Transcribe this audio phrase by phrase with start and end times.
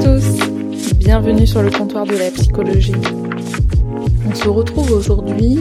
[0.00, 0.48] Tous,
[0.96, 2.94] bienvenue sur le comptoir de la psychologie.
[4.26, 5.56] On se retrouve aujourd'hui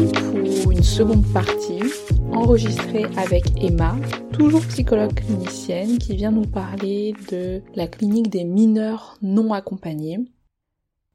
[0.61, 1.83] pour une seconde partie
[2.31, 3.95] enregistrée avec Emma,
[4.31, 10.19] toujours psychologue clinicienne, qui vient nous parler de la clinique des mineurs non accompagnés.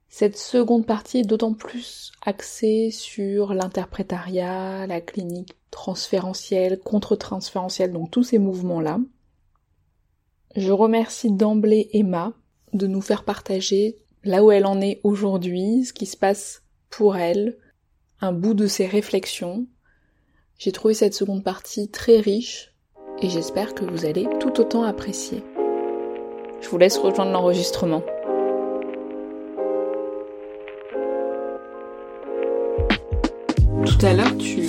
[0.09, 8.23] Cette seconde partie est d'autant plus axée sur l'interprétariat, la clinique transférentielle, contre-transférentielle, donc tous
[8.23, 9.01] ces mouvements-là.
[10.57, 12.33] Je remercie d'emblée Emma
[12.73, 17.17] de nous faire partager là où elle en est aujourd'hui, ce qui se passe pour
[17.17, 17.57] elle,
[18.21, 19.67] un bout de ses réflexions.
[20.59, 22.75] J'ai trouvé cette seconde partie très riche
[23.23, 25.43] et j'espère que vous allez tout autant apprécier.
[26.61, 28.03] Je vous laisse rejoindre l'enregistrement.
[33.85, 34.63] Tout à l'heure, tu,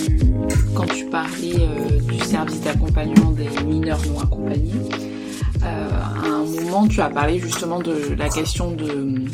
[0.73, 5.19] quand tu parlais euh, du service d'accompagnement des mineurs non accompagnés,
[5.64, 9.26] à un moment, tu as parlé justement de la question de,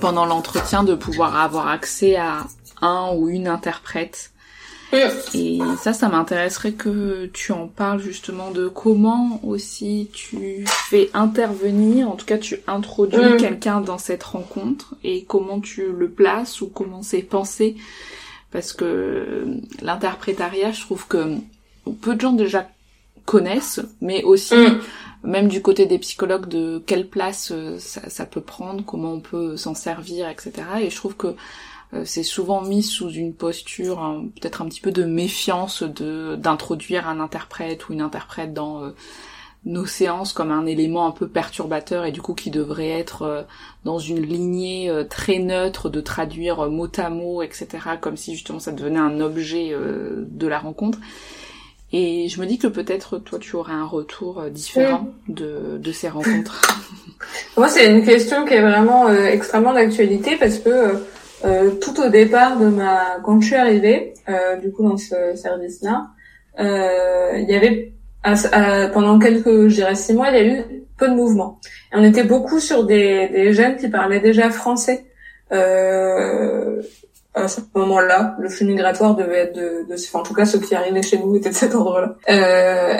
[0.00, 2.46] pendant l'entretien, de pouvoir avoir accès à
[2.80, 4.30] un ou une interprète.
[5.34, 12.10] Et ça, ça m'intéresserait que tu en parles justement de comment aussi tu fais intervenir,
[12.10, 13.36] en tout cas tu introduis Mm.
[13.38, 17.76] quelqu'un dans cette rencontre et comment tu le places ou comment c'est pensé.
[18.50, 19.46] Parce que
[19.80, 21.36] l'interprétariat, je trouve que
[22.02, 22.68] peu de gens déjà
[23.24, 24.78] connaissent, mais aussi Mm.
[25.24, 29.56] Même du côté des psychologues de quelle place euh, ça, peut prendre, comment on peut
[29.56, 30.52] s'en servir, etc.
[30.80, 31.36] Et je trouve que
[31.94, 37.08] euh, c'est souvent mis sous une posture peut-être un petit peu de méfiance de d'introduire
[37.08, 38.90] un interprète ou une interprète dans euh,
[39.64, 43.46] nos séances comme un élément un peu perturbateur et du coup qui devrait être
[43.84, 47.68] dans une lignée très neutre de traduire mot à mot, etc.
[48.00, 50.98] comme si justement ça devenait un objet de la rencontre.
[51.92, 55.92] Et je me dis que peut-être toi tu aurais un retour euh, différent de, de
[55.92, 56.60] ces rencontres.
[57.56, 60.92] Moi, c'est une question qui est vraiment euh, extrêmement d'actualité parce que euh,
[61.44, 65.34] euh, tout au départ de ma, quand je suis arrivée, euh, du coup dans ce
[65.36, 66.06] service-là,
[66.58, 67.92] euh, il y avait
[68.24, 70.62] à- à- pendant quelques, je dirais six mois, il y a eu
[70.96, 71.60] peu de mouvement.
[71.92, 75.04] Et on était beaucoup sur des, des jeunes qui parlaient déjà français.
[75.52, 76.82] Euh,
[77.34, 80.60] à ce moment-là, le flux migratoire devait être de, de enfin, en tout cas ceux
[80.60, 82.16] qui arrivaient chez nous étaient de cet ordre-là.
[82.28, 82.98] Euh,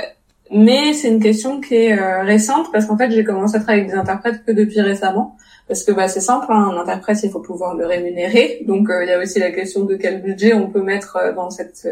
[0.50, 3.82] mais c'est une question qui est euh, récente parce qu'en fait j'ai commencé à travailler
[3.82, 5.37] avec des interprètes que depuis récemment.
[5.69, 8.62] Parce que bah c'est simple hein, un interprète il faut pouvoir le rémunérer.
[8.66, 11.32] Donc euh, il y a aussi la question de quel budget on peut mettre euh,
[11.32, 11.88] dans cette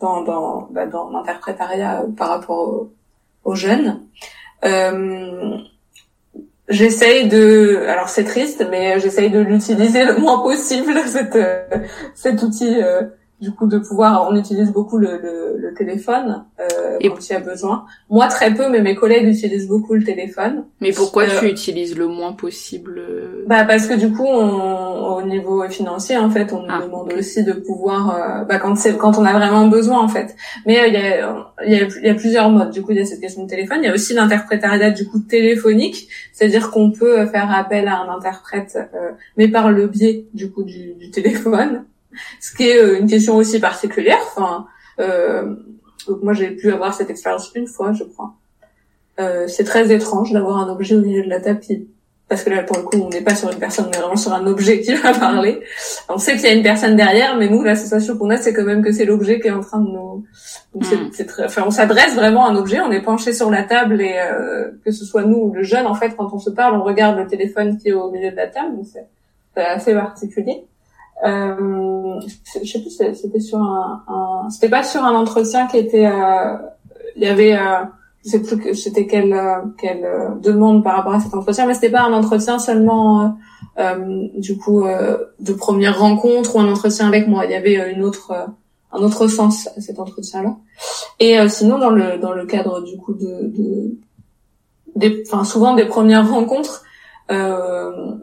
[0.00, 2.92] dans dans bah, dans l'interprétariat euh, par rapport aux,
[3.44, 4.00] aux jeunes
[6.70, 11.62] j'essaye de alors c'est triste mais j'essaye de l'utiliser le moins possible cette euh,
[12.14, 13.02] cet outil euh,
[13.40, 17.32] du coup de pouvoir on utilise beaucoup le, le, le téléphone euh, Et- quand il
[17.32, 17.84] y a besoin.
[18.10, 20.64] Moi très peu mais mes collègues utilisent beaucoup le téléphone.
[20.80, 25.16] Mais pourquoi Euh, tu utilises le moins possible euh, bah parce que du coup on,
[25.16, 28.76] au niveau financier en fait on nous Ah, demande aussi de pouvoir euh, bah quand
[28.76, 30.36] c'est quand on a vraiment besoin en fait.
[30.66, 32.70] Mais il y a il y a il y a plusieurs modes.
[32.70, 33.78] Du coup il y a cette question de téléphone.
[33.82, 36.08] Il y a aussi l'interprétariat du coup téléphonique.
[36.32, 40.62] C'est-à-dire qu'on peut faire appel à un interprète euh, mais par le biais du coup
[40.64, 41.84] du, du téléphone
[42.40, 44.66] ce qui est euh, une question aussi particulière enfin
[44.98, 45.54] euh,
[46.08, 48.34] donc moi j'ai pu avoir cette expérience une fois je crois.
[49.18, 51.88] Euh, c'est très étrange d'avoir un objet au milieu de la table qui
[52.28, 54.32] parce que là pour le coup on n'est pas sur une personne mais vraiment sur
[54.32, 55.60] un objet qui va parler.
[56.08, 58.52] On sait qu'il y a une personne derrière mais nous la sensation qu'on a c'est
[58.54, 60.24] quand même que c'est l'objet qui est en train de nous
[60.72, 61.10] donc c'est- Mm.
[61.12, 61.44] c'est très...
[61.44, 64.70] enfin on s'adresse vraiment à un objet on est penché sur la table et euh,
[64.84, 67.18] que ce soit nous ou le jeune en fait quand on se parle on regarde
[67.18, 69.06] le téléphone qui est au milieu de la table donc c'est
[69.54, 70.64] c'est assez particulier
[71.24, 72.20] euh,
[72.62, 74.50] je sais plus c'était sur un, un...
[74.50, 76.56] c'était pas sur un entretien qui était euh,
[77.16, 77.84] il y avait euh,
[78.24, 81.74] je sais plus c'était quelle euh, quelle euh, demande par rapport à cet entretien mais
[81.74, 83.36] c'était pas un entretien seulement
[83.78, 84.82] euh, du coup
[85.38, 87.44] de première rencontre ou un entretien avec moi.
[87.44, 88.32] Il y avait une autre
[88.92, 90.56] un autre sens à cet entretien là
[91.18, 93.94] et sinon dans le dans le cadre du coup de, de
[94.96, 96.82] des enfin souvent des premières rencontres
[97.30, 98.16] euh,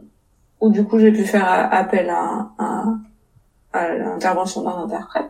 [0.59, 2.83] où du coup j'ai pu faire appel à, à,
[3.74, 5.30] à l'intervention d'un interprète.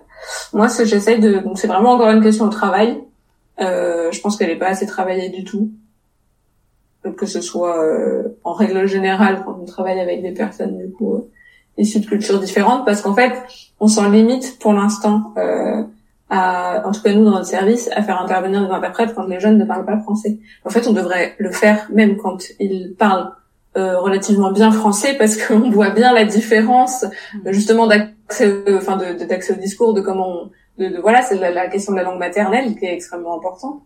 [0.53, 3.03] Moi, ce que j'essaye de, donc c'est vraiment encore une question de travail.
[3.59, 5.71] Euh, je pense qu'elle n'est pas assez travaillée du tout,
[7.17, 11.15] que ce soit euh, en règle générale quand on travaille avec des personnes du coup
[11.15, 11.29] euh,
[11.77, 13.33] issues de cultures différentes, parce qu'en fait,
[13.79, 15.33] on s'en limite pour l'instant.
[15.37, 15.83] Euh,
[16.29, 19.39] à, en tout cas nous dans notre service, à faire intervenir des interprètes quand les
[19.39, 20.39] jeunes ne parlent pas français.
[20.65, 23.31] En fait, on devrait le faire même quand ils parlent
[23.77, 27.51] euh, relativement bien français parce qu'on voit bien la différence mm.
[27.51, 31.67] justement d'accès, enfin de, d'accès au discours, de comment, on, de, de, voilà, c'est la,
[31.67, 33.81] question de la langue maternelle qui est extrêmement importante.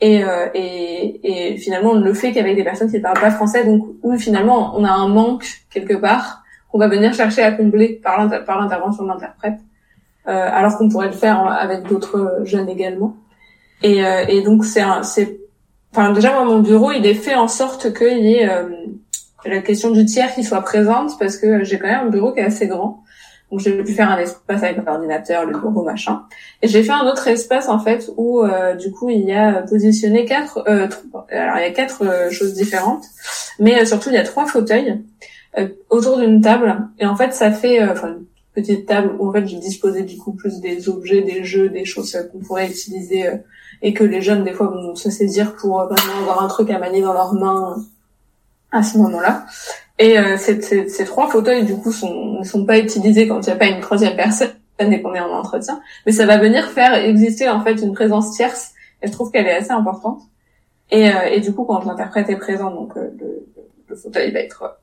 [0.00, 3.20] Et, euh, et, et, finalement, on ne le fait qu'avec des personnes qui ne parlent
[3.20, 6.42] pas français, donc où finalement on a un manque quelque part
[6.72, 9.58] qu'on va venir chercher à combler par l'intervention de l'interprète,
[10.26, 13.14] euh, alors qu'on pourrait le faire avec d'autres jeunes également.
[13.82, 15.38] Et, et donc c'est, c'est,
[15.92, 18.48] enfin déjà moi mon bureau il est fait en sorte qu'il y ait
[19.46, 22.40] la question du tiers qui soit présente parce que j'ai quand même un bureau qui
[22.40, 23.02] est assez grand.
[23.50, 26.22] Donc j'ai pu faire un espace avec l'ordinateur, le bureau, machin.
[26.62, 29.62] Et j'ai fait un autre espace en fait où euh, du coup il y a
[29.62, 30.88] positionné quatre, euh,
[31.30, 33.04] alors il y a quatre euh, choses différentes,
[33.60, 35.02] mais surtout il y a trois fauteuils
[35.88, 36.88] autour d'une table.
[36.98, 40.16] Et en fait ça fait, enfin une petite table où en fait j'ai disposé du
[40.16, 43.30] coup plus des objets, des jeux, des choses qu'on pourrait utiliser
[43.82, 46.78] et que les jeunes des fois vont se saisir pour vraiment avoir un truc à
[46.78, 47.76] manier dans leurs mains
[48.74, 49.46] à ce moment-là.
[49.98, 53.46] Et euh, ces, ces, trois fauteuils, du coup, sont, ne sont pas utilisés quand il
[53.46, 54.50] n'y a pas une troisième personne
[54.80, 55.80] et qu'on est en entretien.
[56.04, 58.72] Mais ça va venir faire exister en fait une présence tierce.
[59.02, 60.22] Et je trouve qu'elle est assez importante.
[60.90, 63.46] Et, euh, et du coup, quand l'interprète est présent, donc euh, le,
[63.88, 64.78] le, fauteuil va être,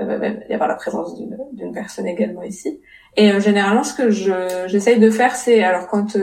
[0.00, 1.14] il va y avoir la présence
[1.52, 2.80] d'une personne également ici.
[3.18, 6.18] Et généralement, ce que je j'essaye de faire, c'est alors quand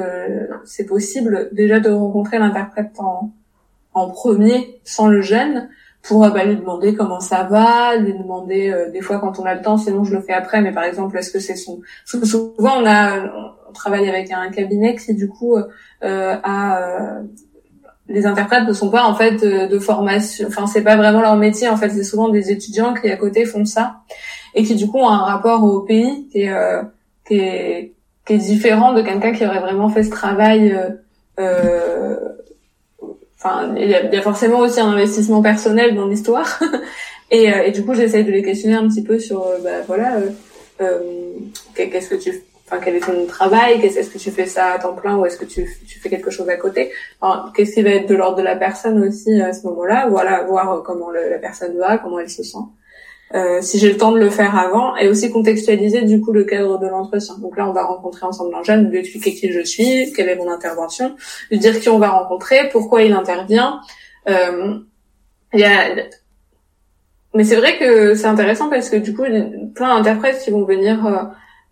[0.64, 3.32] c'est possible, déjà de rencontrer l'interprète en,
[3.94, 5.70] en premier, sans le gêne,
[6.04, 9.46] pour euh, bah, lui demander comment ça va, lui demander euh, des fois quand on
[9.46, 11.82] a le temps, sinon je le fais après, mais par exemple est-ce que c'est son
[12.06, 13.20] souvent on a
[13.70, 17.22] on travaille avec un cabinet qui du coup euh, a euh,
[18.10, 21.70] les interprètes ne sont pas en fait de, formation, enfin c'est pas vraiment leur métier
[21.70, 24.02] en fait, c'est souvent des étudiants qui à côté font ça
[24.54, 26.54] et qui du coup ont un rapport au pays qui est
[27.26, 27.94] qui est,
[28.26, 30.78] qui est différent de quelqu'un qui aurait vraiment fait ce travail
[31.40, 32.20] euh,
[33.44, 36.60] enfin il y, a, forcément aussi un investissement personnel dans l'histoire.
[37.32, 39.82] Et, euh, et, du coup j'essaye de les questionner un petit peu sur euh, bah
[39.88, 40.18] voilà
[40.82, 41.00] euh,
[41.74, 44.94] qu'est-ce que tu enfin quel est ton travail est-ce que tu fais ça à temps
[44.94, 46.92] plein ou est-ce que tu, tu fais quelque chose à côté?
[47.22, 50.10] Enfin, qu'est-ce qui va être de l'ordre de la personne aussi à ce moment-là?
[50.10, 52.66] Voilà voir comment la personne va comment elle se sent
[53.36, 56.44] euh, si j'ai le temps de le faire avant, et aussi contextualiser du coup le
[56.44, 57.36] cadre de l'entretien.
[57.40, 60.36] Donc là, on va rencontrer ensemble un jeune, lui expliquer qui je suis, quelle est
[60.36, 61.16] mon intervention,
[61.50, 63.82] lui dire qui on va rencontrer, pourquoi il intervient.
[64.30, 64.78] Euh,
[65.54, 65.96] y a...
[67.34, 70.40] Mais c'est vrai que c'est intéressant parce que du coup, il y a plein d'interprètes
[70.44, 71.04] qui vont venir.
[71.06, 71.24] Euh,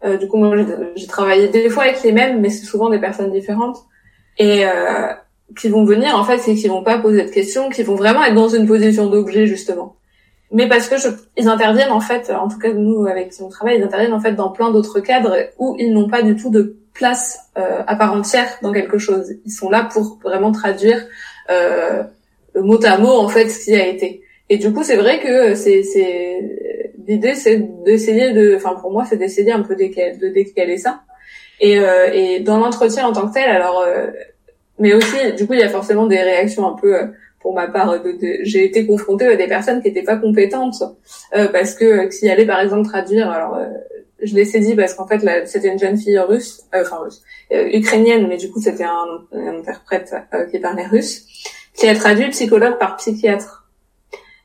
[0.03, 0.55] euh du coup, moi,
[0.95, 3.77] j'ai travaillé des fois avec les mêmes, mais c'est souvent des personnes différentes.
[4.39, 5.13] Et euh,
[5.55, 8.23] qui vont venir, en fait, c'est qu'ils vont pas poser de questions, qui vont vraiment
[8.23, 9.97] être dans une position d'objet justement
[10.51, 11.07] mais parce que je,
[11.37, 14.19] ils interviennent en fait, en tout cas nous avec qui on travaille, ils interviennent en
[14.19, 17.95] fait dans plein d'autres cadres où ils n'ont pas du tout de place euh, à
[17.95, 19.33] part entière dans quelque chose.
[19.45, 21.05] Ils sont là pour vraiment traduire
[21.49, 22.03] euh,
[22.55, 24.23] mot à mot en fait ce qui a été.
[24.49, 29.05] Et du coup, c'est vrai que c'est, c'est l'idée, c'est d'essayer de, enfin pour moi,
[29.05, 31.03] c'est d'essayer un peu de décaler ça.
[31.61, 34.07] Et, euh, et dans l'entretien en tant que tel, alors, euh,
[34.79, 37.05] mais aussi, du coup, il y a forcément des réactions un peu euh,
[37.41, 37.95] pour ma part,
[38.43, 40.83] j'ai été confrontée à des personnes qui n'étaient pas compétentes
[41.35, 43.67] euh, parce que euh, s'il allait par exemple traduire, alors euh,
[44.21, 47.21] je l'ai saisi parce qu'en fait c'était une jeune fille russe, euh, enfin russe,
[47.51, 50.13] ukrainienne, mais du coup c'était un, interprète
[50.51, 51.25] qui parlait russe,
[51.75, 53.69] qui a traduit psychologue par psychiatre.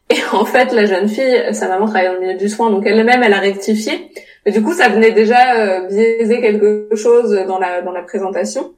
[0.09, 2.87] Et en fait la jeune fille, sa maman travaillait dans le milieu du soin, donc
[2.87, 4.11] elle-même elle a rectifié,
[4.47, 8.73] mais du coup ça venait déjà biaiser quelque chose dans la dans la présentation.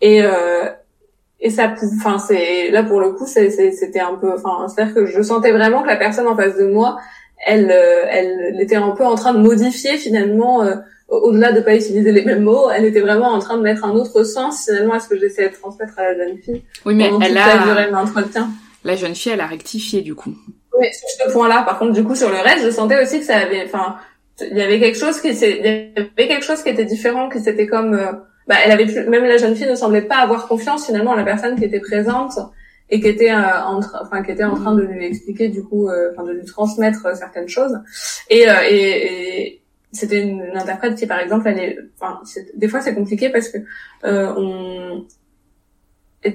[0.00, 0.64] Et, euh,
[1.40, 4.94] et ça enfin c'est là pour le coup c'était un peu enfin c'est à dire
[4.94, 6.98] que je sentais vraiment que la personne en face de moi
[7.46, 10.76] elle euh, elle était un peu en train de modifier finalement euh,
[11.08, 13.92] au-delà de pas utiliser les mêmes mots elle était vraiment en train de mettre un
[13.92, 16.62] autre sens finalement à ce que j'essayais de transmettre à la jeune fille.
[16.84, 18.50] Oui mais elle a l'entretien.
[18.84, 20.34] la jeune fille elle a rectifié du coup.
[20.78, 23.20] Oui sur ce point là par contre du coup sur le reste je sentais aussi
[23.20, 23.96] que ça avait enfin
[24.42, 27.40] il y avait quelque chose qui il y avait quelque chose qui était différent qui
[27.40, 28.12] c'était comme euh,
[28.50, 31.16] bah, elle avait plus, même la jeune fille ne semblait pas avoir confiance finalement à
[31.16, 32.32] la personne qui était présente
[32.90, 35.88] et qui était euh, en enfin qui était en train de lui expliquer du coup,
[35.88, 37.78] euh, enfin de lui transmettre euh, certaines choses.
[38.28, 42.20] Et, et, et c'était une, interprète qui par exemple, elle est, enfin
[42.56, 43.58] des fois c'est compliqué parce que
[44.02, 45.04] on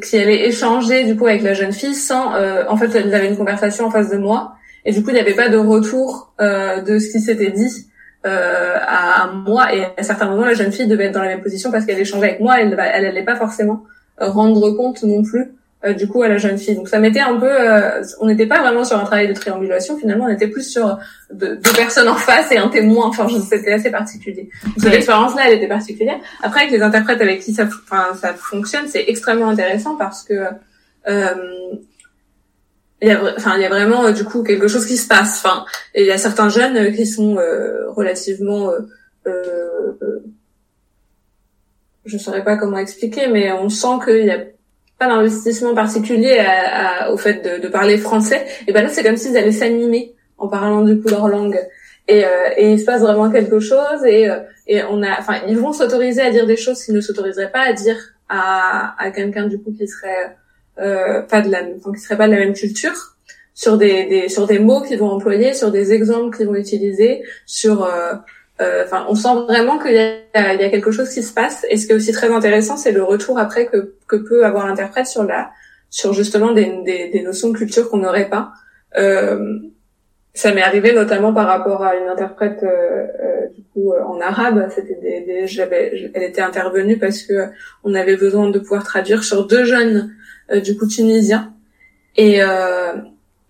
[0.01, 2.33] qui allait échanger du coup avec la jeune fille sans,
[2.69, 4.55] en fait, elle avait une conversation en face de moi
[4.85, 7.87] Et du coup, il n'y avait pas de retour euh, de ce qui s'était dit
[8.25, 9.73] euh, à, moi.
[9.73, 11.99] Et à certains moments, la jeune fille devait être dans la même position parce qu'elle
[11.99, 12.59] échangeait avec moi.
[12.59, 13.83] Elle, elle allait pas forcément
[14.17, 15.51] rendre compte non plus
[15.85, 16.75] euh, du coup à la jeune fille.
[16.75, 19.97] Donc ça mettait un peu, euh, on n'était pas vraiment sur un travail de triangulation.
[19.97, 20.97] Finalement, on était plus sur
[21.31, 23.07] deux, personnes en face et un témoin.
[23.07, 24.49] Enfin, c'était assez particulier.
[24.77, 26.17] cette expérience-là, elle était particulière.
[26.41, 30.45] Après, avec les interprètes avec qui ça, enfin, ça fonctionne, c'est extrêmement intéressant parce que
[31.07, 31.35] euh,
[33.01, 35.41] il y a, enfin, il y a vraiment du coup quelque chose qui se passe.
[35.43, 37.37] Enfin, et il y a certains jeunes qui sont
[37.95, 38.71] relativement
[39.27, 40.19] euh,
[42.05, 44.39] je saurais pas comment expliquer, mais on sent qu'il y a
[44.99, 46.45] pas d'investissement particulier
[47.11, 48.45] au fait de, parler français.
[48.67, 51.59] Et ben là, c'est comme s'ils allaient s'animer en parlant du coup leur langue.
[52.07, 54.05] Et, euh, et il se passe vraiment quelque chose.
[54.05, 57.01] Et, euh, et on a, enfin, ils vont s'autoriser à dire des choses qu'ils ne
[57.01, 57.97] s'autoriseraient pas à dire
[58.29, 60.37] à, à quelqu'un du coup qui serait
[60.79, 63.15] euh, pas de la, enfin, qui serait pas de la même culture
[63.53, 67.23] sur des, des sur des mots qu'ils vont employer, sur des exemples qu'ils vont utiliser,
[67.45, 68.13] sur euh,
[68.61, 71.65] euh, enfin, on sent vraiment qu'il y, a, quelque chose qui se passe.
[71.69, 74.67] Et ce qui est aussi très intéressant, c'est le retour après que, que peut avoir
[74.67, 75.51] l'interprète sur la,
[75.89, 78.51] sur justement des, des, des notions de culture qu'on n'aurait pas.
[78.97, 79.59] Euh,
[80.33, 84.67] ça m'est arrivé notamment par rapport à une interprète euh, euh du coup en arabe.
[84.73, 87.47] C'était des, des j'avais, elle était intervenue parce que
[87.83, 90.13] on avait besoin de pouvoir traduire sur deux jeunes
[90.63, 91.53] du coup tunisiens.
[92.17, 92.39] Et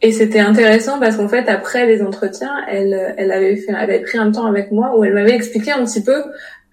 [0.01, 4.01] et c'était intéressant parce qu'en fait, après les entretiens, elle, elle avait fait, elle avait
[4.01, 6.23] pris un temps avec moi où elle m'avait expliqué un petit peu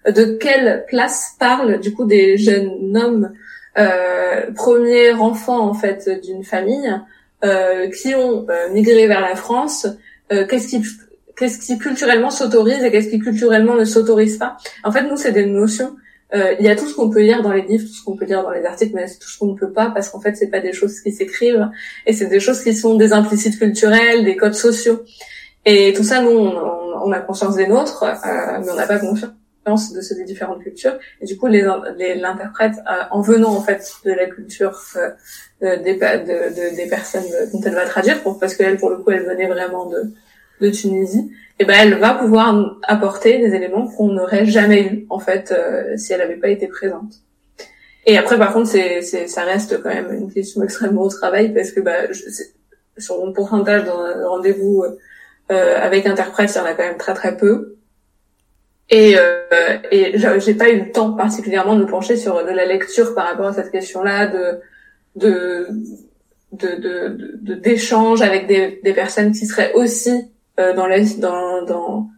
[0.05, 3.31] de quelle place parle du coup des jeunes hommes,
[3.77, 6.93] euh, premier enfant en fait d'une famille,
[7.43, 9.87] euh, qui ont euh, migré vers la France.
[10.31, 10.83] Euh, qu'est-ce qui
[11.35, 14.57] qu'est-ce qui culturellement s'autorise et qu'est-ce qui culturellement ne s'autorise pas.
[14.83, 15.95] En fait, nous, c'est des notions
[16.33, 18.15] euh, il y a tout ce qu'on peut lire dans les livres, tout ce qu'on
[18.15, 20.35] peut lire dans les articles, mais tout ce qu'on ne peut pas parce qu'en fait,
[20.35, 21.69] c'est pas des choses qui s'écrivent
[22.07, 25.03] et c'est des choses qui sont des implicites culturels, des codes sociaux.
[25.65, 29.93] Et tout ça, nous, on, a conscience des nôtres, euh, mais on n'a pas conscience
[29.93, 30.97] de ceux des différentes cultures.
[31.21, 31.65] Et du coup, les,
[31.97, 34.81] les l'interprète euh, en venant en fait de la culture
[35.61, 37.23] des, de, des personnes
[37.53, 40.13] dont elle va traduire, pour, parce qu'elle, pour le coup, elle venait vraiment de,
[40.61, 45.05] de Tunisie et eh ben elle va pouvoir apporter des éléments qu'on n'aurait jamais eu
[45.09, 47.13] en fait euh, si elle n'avait pas été présente.
[48.05, 51.53] Et après par contre c'est c'est ça reste quand même une question extrêmement au travail
[51.53, 52.23] parce que bah je,
[52.97, 54.97] sur mon pourcentage d'un rendez-vous euh,
[55.51, 57.75] euh, avec interprète il y en a quand même très très peu.
[58.89, 62.65] Et, euh, et j'ai pas eu le temps particulièrement de me pencher sur de la
[62.65, 64.59] lecture par rapport à cette question-là, de
[65.15, 65.67] de
[66.51, 70.87] de d'échanges de, avec des, des personnes qui seraient aussi euh, dans,
[71.19, 72.09] dans, dans,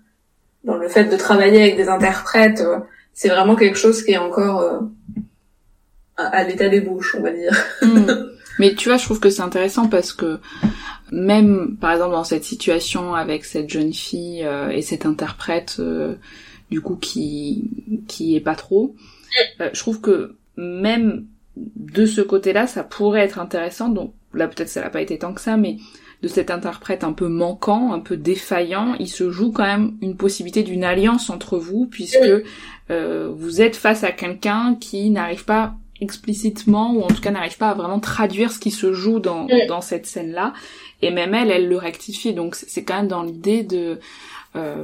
[0.63, 2.79] dans le fait de travailler avec des interprètes, euh,
[3.13, 4.79] c'est vraiment quelque chose qui est encore euh,
[6.17, 7.55] à, l'état des bouches, on va dire.
[7.81, 8.31] Hmm.
[8.57, 10.39] Mais tu vois, je trouve que c'est intéressant parce que
[11.11, 15.81] même, par exemple, dans cette situation avec cette jeune fille et cet interprète,
[16.71, 17.69] du coup, qui
[18.07, 18.95] qui est pas trop,
[19.59, 21.25] je trouve que même
[21.57, 23.89] de ce côté-là, ça pourrait être intéressant.
[23.89, 25.75] Donc là, peut-être ça n'a pas été tant que ça, mais
[26.25, 30.17] de cet interprète un peu manquant, un peu défaillant, il se joue quand même une
[30.17, 32.17] possibilité d'une alliance entre vous, puisque
[32.89, 37.57] euh, vous êtes face à quelqu'un qui n'arrive pas explicitement, ou en tout cas n'arrive
[37.57, 40.53] pas à vraiment traduire ce qui se joue dans, dans cette scène-là.
[41.03, 42.33] Et même elle, elle le rectifie.
[42.33, 43.99] Donc c'est quand même dans l'idée de
[44.55, 44.83] euh,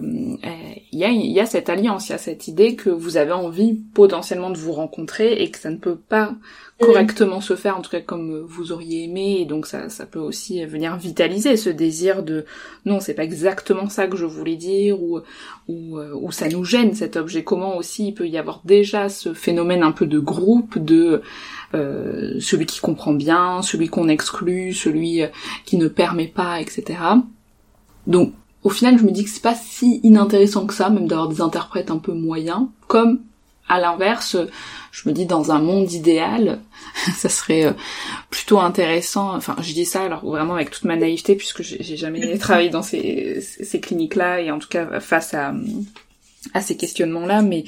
[0.92, 3.32] il y, a, y a cette alliance, il y a cette idée que vous avez
[3.32, 6.34] envie potentiellement de vous rencontrer et que ça ne peut pas
[6.82, 10.20] correctement se faire, en tout cas comme vous auriez aimé, et donc ça, ça peut
[10.20, 12.46] aussi venir vitaliser ce désir de
[12.86, 15.20] non, c'est pas exactement ça que je voulais dire, ou,
[15.68, 17.44] ou, euh, ça nous gêne cet objet.
[17.44, 21.22] Comment aussi il peut y avoir déjà ce phénomène un peu de groupe, de
[21.74, 25.22] euh, celui qui comprend bien, celui qu'on exclut, celui
[25.66, 27.00] qui ne permet pas, etc.
[28.08, 28.34] Donc
[28.64, 31.42] au final, je me dis que c'est pas si inintéressant que ça, même d'avoir des
[31.42, 33.22] interprètes un peu moyens, comme
[33.72, 34.36] à l'inverse,
[34.92, 36.60] je me dis dans un monde idéal,
[37.16, 37.74] ça serait euh,
[38.30, 39.34] plutôt intéressant.
[39.34, 42.84] Enfin, je dis ça alors vraiment avec toute ma naïveté puisque j'ai jamais travaillé dans
[42.84, 43.42] ces,
[43.82, 45.54] cliniques-là et en tout cas face à
[46.60, 47.64] ces questionnements-là, mais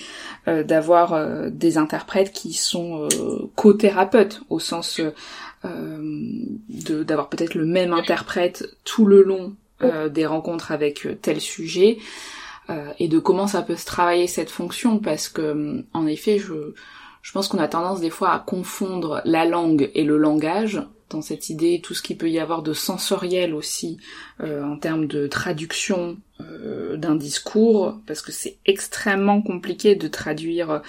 [0.49, 3.07] euh, d'avoir euh, des interprètes qui sont
[3.55, 4.99] co-thérapeutes au sens
[5.63, 9.55] d'avoir peut-être le même interprète tout le long
[10.09, 11.99] des rencontres avec tel sujet
[12.97, 16.73] et de comment ça peut se travailler cette fonction parce que en effet je
[17.23, 21.21] je pense qu'on a tendance des fois à confondre la langue et le langage dans
[21.21, 23.97] cette idée, tout ce qu'il peut y avoir de sensoriel aussi
[24.41, 30.71] euh, en termes de traduction euh, d'un discours, parce que c'est extrêmement compliqué de traduire,
[30.71, 30.79] euh,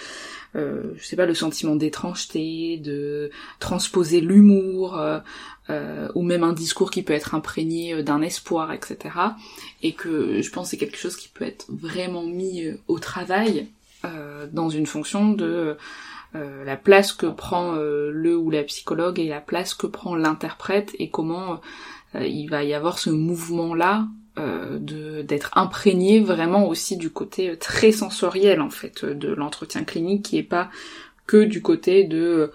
[0.55, 7.03] je sais pas, le sentiment d'étrangeté, de transposer l'humour, euh, ou même un discours qui
[7.03, 9.15] peut être imprégné d'un espoir, etc.
[9.83, 13.69] Et que je pense que c'est quelque chose qui peut être vraiment mis au travail
[14.53, 15.79] dans une fonction de
[16.37, 20.17] euh, la place que prend euh, le ou la psychologue et la place que prend
[20.17, 21.61] l'interprète et comment
[22.17, 27.93] euh, il va y avoir ce mouvement-là de d'être imprégné vraiment aussi du côté très
[27.93, 30.71] sensoriel en fait de l'entretien clinique qui est pas
[31.27, 32.51] que du côté de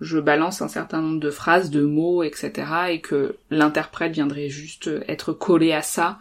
[0.00, 2.52] je balance un certain nombre de phrases, de mots, etc.
[2.90, 6.18] et que l'interprète viendrait juste être collé à ça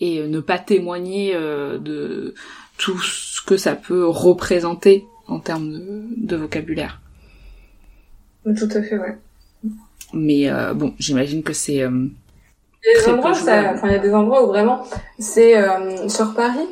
[0.00, 2.34] et ne pas témoigner de
[2.78, 5.78] tout ce que ça peut représenter en termes
[6.16, 7.00] de, vocabulaire.
[8.44, 9.18] Tout à fait, ouais.
[10.14, 11.82] Mais euh, bon, j'imagine que c'est.
[12.86, 14.82] Euh, il y a des endroits, enfin, il y a des endroits où vraiment,
[15.18, 16.68] c'est euh, sur Paris.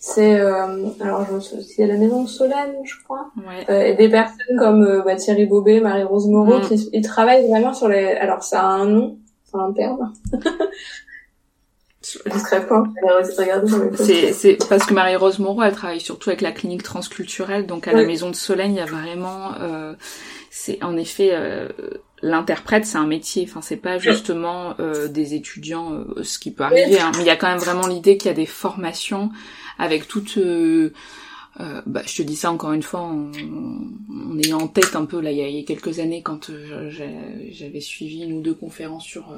[0.00, 3.90] C'est alors je y a la maison de Solène, je crois, ouais.
[3.90, 6.68] et des personnes comme bah, Thierry Bobet, Marie-Rose Moreau, mm.
[6.68, 8.12] qui ils travaillent vraiment sur les.
[8.12, 10.12] Alors ça a un nom, c'est un terme.
[12.00, 12.22] C'est
[14.68, 18.30] parce que Marie-Rose Moreau, elle travaille surtout avec la clinique transculturelle, donc à la Maison
[18.30, 19.94] de Soleil, il y a vraiment, euh,
[20.50, 21.68] c'est en effet euh,
[22.22, 23.44] l'interprète, c'est un métier.
[23.48, 27.26] Enfin, c'est pas justement euh, des étudiants, euh, ce qui peut arriver, hein, mais il
[27.26, 29.30] y a quand même vraiment l'idée qu'il y a des formations
[29.78, 30.92] avec toute euh,
[31.60, 35.06] euh, bah, je te dis ça encore une fois en, en, ayant en tête un
[35.06, 36.50] peu là il y a, il y a quelques années quand
[36.90, 39.32] j'avais suivi une ou deux conférences sur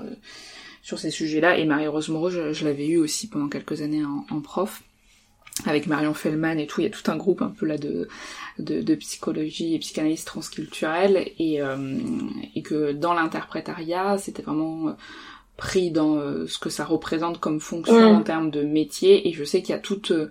[0.83, 1.59] sur ces sujets-là.
[1.59, 4.83] Et Marie-Rose Moreau, je, l'avais eu aussi pendant quelques années en, prof
[5.67, 8.09] avec Marion Fellman et tout, il y a tout un groupe un peu là de,
[8.59, 11.77] de, psychologie et psychanalyse transculturelle et, euh,
[12.55, 14.97] et que dans l'interprétariat, c'était vraiment
[15.57, 19.29] pris dans euh, ce que ça représente comme fonction en termes de métier.
[19.29, 20.29] Et je sais qu'il y a toute euh,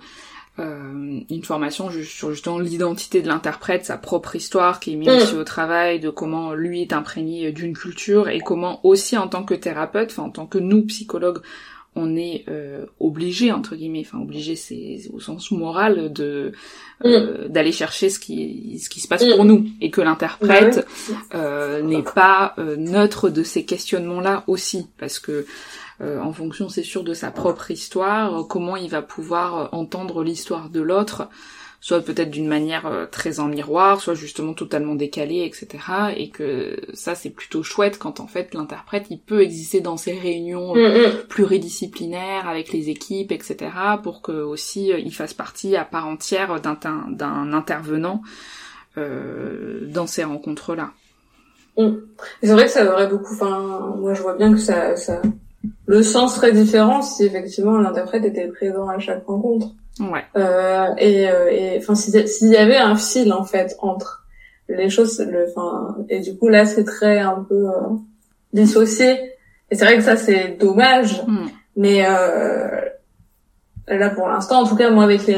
[1.30, 5.44] une formation sur justement l'identité de l'interprète, sa propre histoire qui est mise aussi au
[5.44, 10.10] travail, de comment lui est imprégné d'une culture et comment aussi en tant que thérapeute,
[10.12, 11.40] enfin en tant que nous psychologues,
[12.00, 16.54] on est euh, obligé entre guillemets, enfin obligé c'est au sens moral de
[17.06, 17.52] euh, mm.
[17.52, 19.36] d'aller chercher ce qui ce qui se passe mm.
[19.36, 20.88] pour nous et que l'interprète
[21.32, 25.46] bah n'est pas neutre de ces questionnements là aussi parce que
[26.02, 29.68] euh, en fonction, c'est sûr, de sa propre histoire, euh, comment il va pouvoir euh,
[29.74, 31.28] entendre l'histoire de l'autre,
[31.82, 35.84] soit peut-être d'une manière très en miroir, soit justement totalement décalée, etc.
[36.18, 40.12] Et que ça, c'est plutôt chouette quand en fait l'interprète, il peut exister dans ces
[40.12, 41.28] réunions mm.
[41.30, 43.72] pluridisciplinaires avec les équipes, etc.
[44.04, 48.22] pour que aussi il fasse partie à part entière d'un intervenant
[48.98, 50.92] euh, dans ces rencontres-là.
[51.78, 51.96] Mm.
[52.42, 53.34] C'est vrai que ça aurait beaucoup.
[53.34, 55.22] Enfin, moi, je vois bien que ça, ça,
[55.86, 59.68] le sens serait différent si effectivement l'interprète était présent à chaque rencontre.
[60.00, 60.24] Ouais.
[60.38, 64.26] Euh, et euh, et enfin s'il y avait un fil en fait entre
[64.70, 67.96] les choses, le enfin et du coup là c'est très un peu euh,
[68.54, 69.34] dissocié.
[69.72, 71.48] Et c'est vrai que ça c'est dommage, mm.
[71.76, 72.82] mais euh,
[73.88, 75.36] là pour l'instant en tout cas moi avec les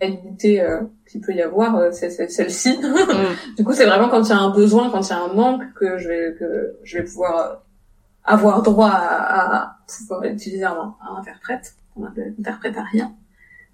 [0.00, 2.78] réalités euh, qu'il peut y avoir euh, c'est celle-ci.
[2.78, 3.56] Mm.
[3.56, 5.32] du coup c'est vraiment quand il y a un besoin, quand il y a un
[5.34, 7.62] manque que je vais que je vais pouvoir
[8.22, 13.12] avoir droit à, à pouvoir utiliser un, un interprète, un interprète à rien.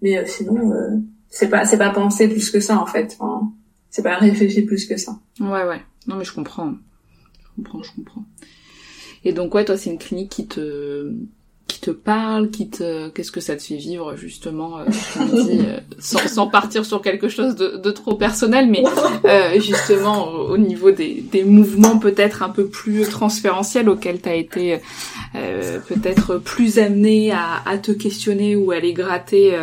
[0.02, 0.96] Mais euh, sinon, euh,
[1.28, 3.18] c'est pas c'est pas pensé plus que ça en fait.
[3.90, 5.18] C'est pas réfléchi plus que ça.
[5.40, 5.82] Ouais ouais.
[6.06, 6.74] Non mais je comprends.
[7.42, 8.24] Je comprends, je comprends.
[9.24, 11.12] Et donc ouais, toi c'est une clinique qui te
[11.80, 14.84] qui te parle, qui te, qu'est-ce que ça te fait vivre justement, euh,
[15.16, 18.84] euh, sans, sans, partir sur quelque chose de, de trop personnel, mais
[19.24, 24.34] euh, justement au, niveau des, des mouvements peut-être un peu plus transférentiels auxquels tu as
[24.34, 24.78] été
[25.34, 29.56] euh, peut-être plus amené à, à, te questionner ou à les gratter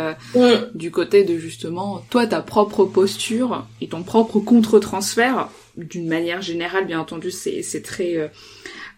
[0.74, 6.86] du côté de justement toi ta propre posture et ton propre contre-transfert d'une manière générale,
[6.86, 8.28] bien entendu, c'est, c'est très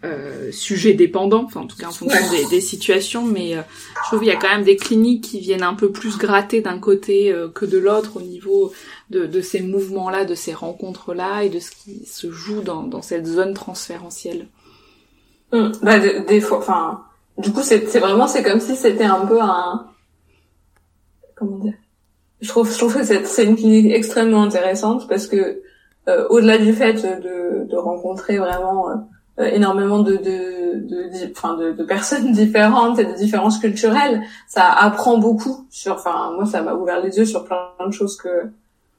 [0.02, 3.60] euh, sujet dépendant, enfin en tout cas en fonction des, situations, mais euh,
[4.02, 6.62] je trouve qu'il y a quand même des cliniques qui viennent un peu plus gratter
[6.62, 8.72] d'un côté euh, que de l'autre au niveau
[9.10, 13.02] de, de ces mouvements-là, de ces rencontres-là et de ce qui se joue dans, dans
[13.02, 14.48] cette zone transférentielle.
[15.52, 17.04] Bah, des fois, enfin,
[17.36, 19.86] du coup c'est vraiment c'est comme si c'était un peu un
[21.34, 21.74] comment dire?
[22.40, 25.60] Je trouve je trouve que c'est une clinique extrêmement intéressante parce que
[26.30, 28.94] au-delà du fait de, de rencontrer vraiment euh,
[29.46, 35.18] énormément de de de, enfin, de, de, personnes différentes et de différences culturelles ça apprend
[35.18, 38.50] beaucoup sur enfin moi ça m'a ouvert les yeux sur plein de choses que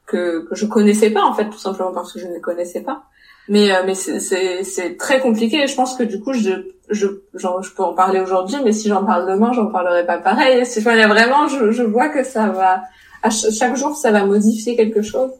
[0.05, 3.03] que que je connaissais pas en fait tout simplement parce que je ne connaissais pas
[3.47, 5.67] mais mais c'est très compliqué.
[5.67, 6.51] Je pense que du coup, je
[6.89, 10.17] je genre, je peux en parler aujourd'hui, mais si j'en parle demain, j'en parlerai pas
[10.17, 10.65] pareil.
[10.65, 12.83] Si, enfin, vraiment, je, je vois que ça va
[13.23, 15.31] à chaque jour, ça va modifier quelque chose.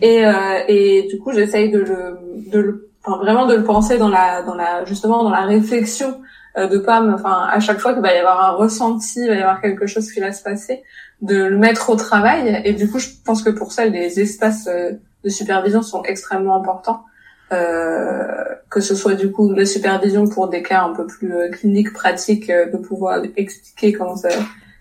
[0.00, 2.18] Et, euh, et du coup, j'essaye de le,
[2.50, 6.20] de le, vraiment de le penser dans la, dans la, justement dans la réflexion,
[6.56, 9.34] euh, de pas, enfin, à chaque fois qu'il va y avoir un ressenti, il va
[9.34, 10.82] y avoir quelque chose qui va se passer,
[11.22, 12.60] de le mettre au travail.
[12.64, 14.92] Et du coup, je pense que pour ça, les espaces euh,
[15.24, 17.04] de supervision sont extrêmement importants.
[17.50, 21.48] Euh, que ce soit du coup la supervision pour des cas un peu plus euh,
[21.48, 24.28] cliniques, pratiques, de pouvoir expliquer comment ça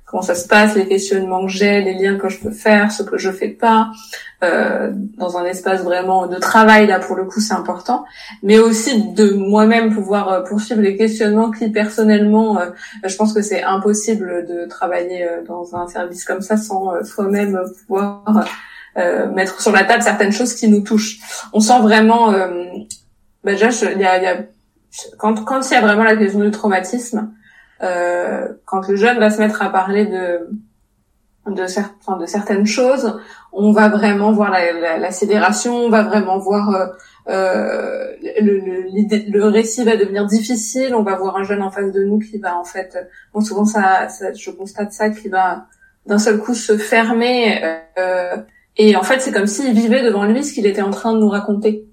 [0.07, 3.03] comment ça se passe, les questionnements que j'ai, les liens que je peux faire, ce
[3.03, 3.91] que je fais pas,
[4.41, 8.05] euh, dans un espace vraiment de travail là pour le coup c'est important,
[8.41, 12.69] mais aussi de moi-même pouvoir euh, poursuivre les questionnements qui personnellement, euh,
[13.03, 17.59] je pense que c'est impossible de travailler euh, dans un service comme ça sans soi-même
[17.81, 18.23] pouvoir
[19.35, 21.19] mettre sur la table certaines choses qui nous touchent.
[21.53, 22.31] On sent vraiment,
[23.43, 24.37] bah déjà il y a, y a
[25.19, 27.31] quand quand il y a vraiment la question du traumatisme
[27.83, 30.49] euh, quand le jeune va se mettre à parler de
[31.51, 33.19] de, de certaines choses,
[33.53, 36.87] on va vraiment voir la, la, la sidération, on va vraiment voir euh,
[37.29, 38.07] euh
[38.41, 42.03] le, le, le, récit va devenir difficile, on va voir un jeune en face de
[42.03, 42.97] nous qui va en fait,
[43.33, 45.65] bon souvent ça, ça je constate ça, qui va
[46.05, 47.61] d'un seul coup se fermer
[47.97, 48.37] euh,
[48.77, 51.19] et en fait c'est comme s'il vivait devant lui ce qu'il était en train de
[51.19, 51.85] nous raconter.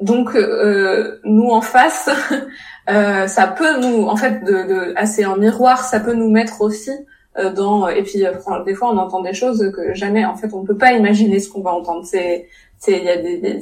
[0.00, 2.10] Donc euh, nous en face,
[2.88, 6.60] euh, ça peut nous, en fait, de, de, assez en miroir, ça peut nous mettre
[6.60, 6.90] aussi
[7.38, 7.88] euh, dans.
[7.88, 8.32] Et puis, euh,
[8.64, 11.48] des fois, on entend des choses que jamais, en fait, on peut pas imaginer ce
[11.48, 12.04] qu'on va entendre.
[12.04, 13.60] C'est, c'est, il y a des, des,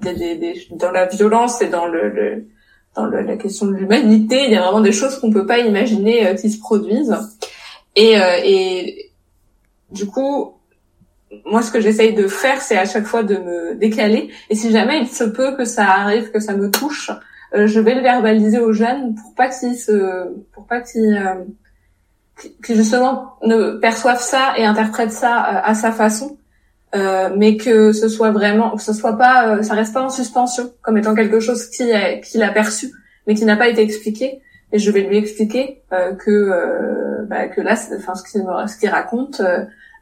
[0.00, 2.46] des, des, dans la violence et dans le, le
[2.96, 5.60] dans le, la question de l'humanité, il y a vraiment des choses qu'on peut pas
[5.60, 7.16] imaginer euh, qui se produisent.
[7.94, 9.12] Et, et
[9.90, 10.54] du coup,
[11.44, 14.30] moi, ce que j'essaye de faire, c'est à chaque fois de me décaler.
[14.48, 17.14] Et si jamais il se peut que ça arrive, que ça me touche, euh,
[17.52, 21.44] je vais le verbaliser aux jeunes pour pas qu'ils se, pour pas qu'ils, euh,
[22.60, 26.38] justement ne perçoivent ça et interprètent ça euh, à sa façon,
[27.36, 30.96] mais que ce soit vraiment, que ce soit pas, ça reste pas en suspension comme
[30.96, 32.90] étant quelque chose qu'il a, qu'il a perçu,
[33.26, 34.40] mais qui n'a pas été expliqué.
[34.72, 39.40] Et je vais lui expliquer que, bah, que là, enfin ce qu'il ce qu'il raconte,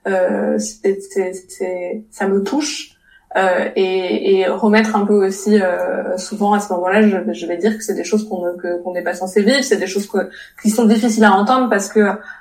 [0.06, 2.97] c'est, c'est, ça me touche
[3.38, 7.56] euh, et, et, remettre un peu aussi euh, souvent à ce moment-là, je, je, vais
[7.56, 8.42] dire que c'est des choses qu'on
[8.82, 10.30] qu'on n'est pas censé vivre, c'est des choses que,
[10.62, 12.00] qui sont difficiles à entendre parce que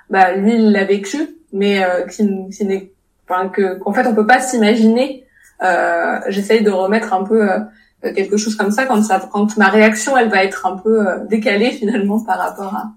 [0.09, 1.17] bah, lui il l'a vécu,
[1.53, 2.91] mais euh, qui, qui n'est
[3.29, 5.25] enfin, que qu'en fait on peut pas s'imaginer.
[5.61, 7.59] Euh, J'essaye de remettre un peu euh,
[8.01, 11.71] quelque chose comme ça quand ça quand ma réaction elle va être un peu décalée
[11.71, 12.91] finalement par rapport à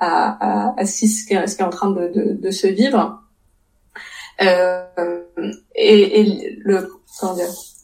[0.00, 3.22] à, à, à ce, qui, ce, qui est, en train de, de, de se vivre.
[4.42, 4.82] Euh,
[5.74, 6.90] et, et le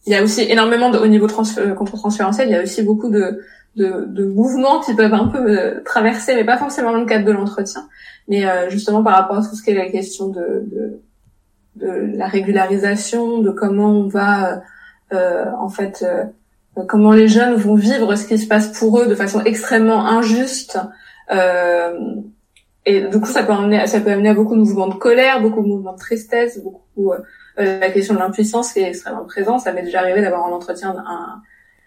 [0.07, 3.11] il y a aussi énormément de, au niveau euh, contre-transférentiel, il y a aussi beaucoup
[3.11, 3.43] de,
[3.77, 7.27] de, de, mouvements qui peuvent un peu euh, traverser, mais pas forcément dans le cadre
[7.27, 7.87] de l'entretien,
[8.27, 11.01] mais euh, justement par rapport à tout ce qui est la question de, de,
[11.77, 14.63] de la régularisation, de comment on va
[15.11, 16.05] en fait
[16.87, 20.79] comment les jeunes vont vivre ce qui se passe pour eux de façon extrêmement injuste.
[22.85, 25.41] et du coup, ça peut amener, ça peut amener à beaucoup de mouvements de colère,
[25.41, 27.19] beaucoup de mouvements de tristesse, beaucoup euh,
[27.65, 29.61] la question de l'impuissance qui est extrêmement présente.
[29.61, 31.43] Ça m'est déjà arrivé d'avoir en entretien un,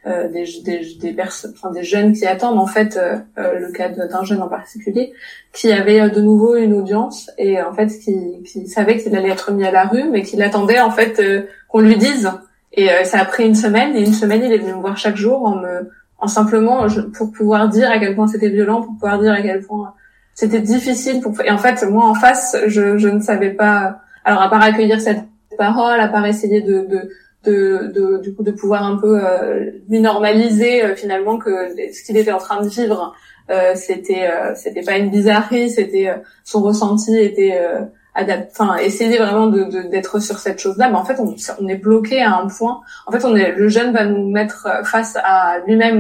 [0.08, 3.88] euh, des, des, des, enfin, des jeunes qui attendent en fait euh, euh le cas
[3.90, 5.14] d'un jeune en particulier
[5.54, 9.30] qui avait euh, de nouveau une audience et en fait qui, qui savait qu'il allait
[9.30, 11.22] être mis à la rue mais qu'il attendait en fait
[11.68, 12.32] qu'on lui dise
[12.74, 15.18] et ça a pris une semaine et une semaine il est venu me voir chaque
[15.18, 19.20] jour en me en simplement pour pouvoir dire à quel point c'était violent pour pouvoir
[19.20, 19.94] dire à quel point
[20.34, 24.42] c'était difficile pour et en fait moi en face je, je ne savais pas alors
[24.42, 25.26] à part accueillir cette
[25.66, 27.00] parole, à part essayer de, de
[27.44, 31.52] de, de, du coup de pouvoir un peu euh, lui normaliser euh, finalement que
[31.92, 33.16] ce qu'il était en train de vivre
[33.50, 37.58] euh, c'était euh, c'était pas une bizarrerie c'était euh, son ressenti était
[38.16, 41.82] enfin essayer vraiment de d'être sur cette chose là mais en fait on, on est
[41.88, 42.82] bloqué à un point.
[43.08, 46.00] En fait on est le jeune va nous mettre face à lui-même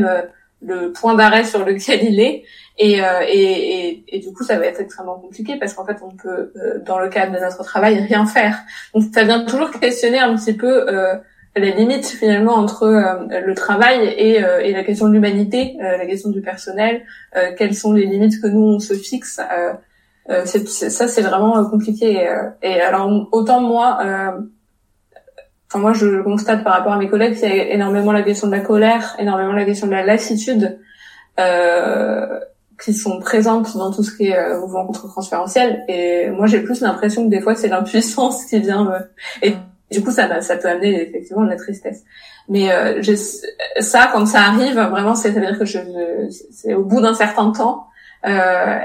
[0.62, 2.44] le point d'arrêt sur lequel il est
[2.84, 5.98] et, euh, et, et, et, du coup, ça va être extrêmement compliqué parce qu'en fait,
[6.02, 8.58] on peut, euh, dans le cadre de notre travail, rien faire.
[8.96, 11.14] Donc, ça vient toujours questionner un petit peu euh,
[11.56, 16.32] les limites finalement entre euh, le travail et, et, la question de l'humanité, la question
[16.32, 17.04] du personnel.
[17.56, 19.40] quelles sont les limites que nous on se fixe
[20.46, 22.28] c'est, Ça, c'est vraiment compliqué.
[22.64, 24.00] Et, alors, autant moi.
[25.68, 28.48] Enfin, moi, je constate par rapport à mes collègues qu'il y a énormément la question
[28.48, 30.80] de la colère, énormément la question de la lassitude.
[31.40, 32.40] Euh,
[32.84, 35.84] qui sont présentes dans tout ce qui est euh, mouvement contre-transférentiel.
[35.88, 38.98] Et moi, j'ai plus l'impression que des fois, c'est l'impuissance qui vient me...
[39.42, 39.56] Et
[39.92, 42.04] du coup, ça, ça peut amener effectivement de la tristesse.
[42.50, 43.02] Mais euh,
[43.80, 47.88] ça, quand ça arrive, vraiment, c'est-à-dire que c'est au bout d'un certain temps.
[48.26, 48.80] Euh,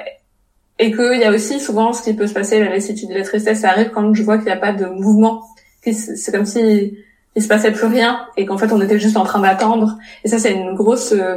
[0.78, 3.24] et qu'il y a aussi souvent ce qui peut se passer, la lassitude et la
[3.24, 5.42] tristesse, ça arrive quand je vois qu'il n'y a pas de mouvement.
[5.80, 6.98] C'est comme si
[7.36, 9.98] il se passait plus rien et qu'en fait on était juste en train d'attendre.
[10.24, 11.36] Et ça, c'est une grosse, euh,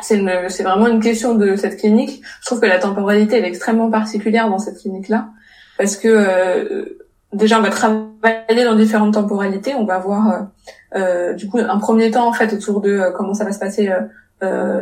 [0.00, 2.22] c'est vraiment une question de cette clinique.
[2.40, 5.28] Je trouve que la temporalité elle est extrêmement particulière dans cette clinique-là
[5.78, 9.74] parce que euh, déjà on va travailler dans différentes temporalités.
[9.74, 13.10] On va voir euh, euh, du coup un premier temps en fait autour de euh,
[13.10, 13.90] comment ça va se passer.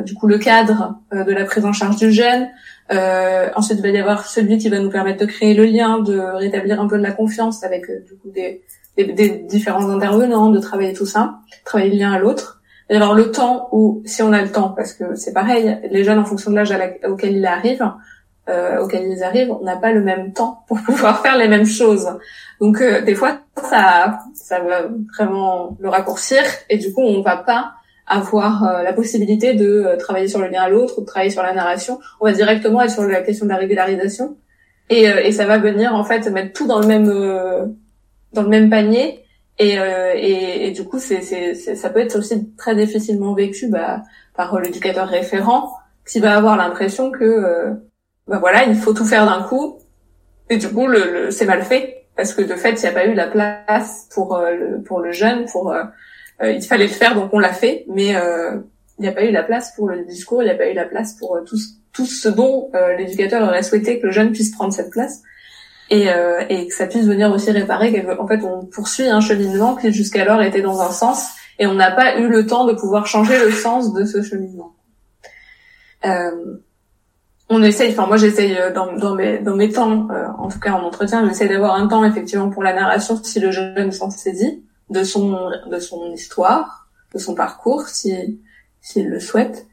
[0.04, 2.48] du coup le cadre de la prise en charge du jeune.
[2.90, 6.18] ensuite il va y avoir celui qui va nous permettre de créer le lien, de
[6.18, 8.62] rétablir un peu de la confiance avec du coup des,
[8.96, 12.62] des, des, différents intervenants, de travailler tout ça, travailler le lien à l'autre.
[12.90, 16.04] Et alors le temps où, si on a le temps, parce que c'est pareil, les
[16.04, 16.74] jeunes en fonction de l'âge
[17.06, 17.90] auquel ils arrivent,
[18.48, 21.66] euh, auquel ils arrivent, on n'a pas le même temps pour pouvoir faire les mêmes
[21.66, 22.08] choses.
[22.60, 24.82] Donc euh, des fois, ça, ça va
[25.16, 27.72] vraiment le raccourcir et du coup, on va pas
[28.06, 31.30] avoir euh, la possibilité de euh, travailler sur le lien à l'autre ou de travailler
[31.30, 31.98] sur la narration.
[32.20, 34.36] On va directement être sur la question de la régularisation
[34.90, 37.06] et, et ça va venir en fait mettre tout dans le même
[38.34, 39.23] dans le même panier
[39.58, 44.02] et, et, et, du coup, c'est, c'est, ça peut être aussi très difficilement vécu bah,
[44.34, 45.72] par l'éducateur référent
[46.06, 47.72] qui va avoir l'impression que
[48.26, 49.78] bah voilà, il faut tout faire d'un coup.
[50.50, 52.04] Et du coup, le, le c'est mal fait.
[52.16, 55.00] Parce que de fait, il n'y a pas eu la place pour euh, le, pour
[55.00, 55.82] le jeune, pour euh,
[56.42, 59.30] euh, il fallait le faire, donc on l'a fait, mais il n'y a pas eu
[59.30, 61.56] la place pour le discours, il n'y a pas eu la place pour tout,
[61.92, 65.22] tout ce dont l'éducateur aurait souhaité que le jeune puisse prendre cette place
[65.90, 66.06] et,
[66.48, 68.06] et que ça puisse venir aussi réparer.
[68.18, 71.90] En fait, on poursuit un cheminement qui jusqu'alors était dans un sens et on n'a
[71.90, 74.74] pas eu le temps de pouvoir changer le sens de ce cheminement.
[76.04, 76.58] Euh,
[77.48, 80.58] on essaye, enfin moi j'essaye euh, dans, dans, mes, dans mes temps, euh, en tout
[80.58, 84.10] cas en entretien, j'essaie d'avoir un temps effectivement pour la narration si le jeune s'en
[84.10, 88.40] saisit de son de son histoire, de son parcours si
[88.80, 89.66] s'il le souhaite.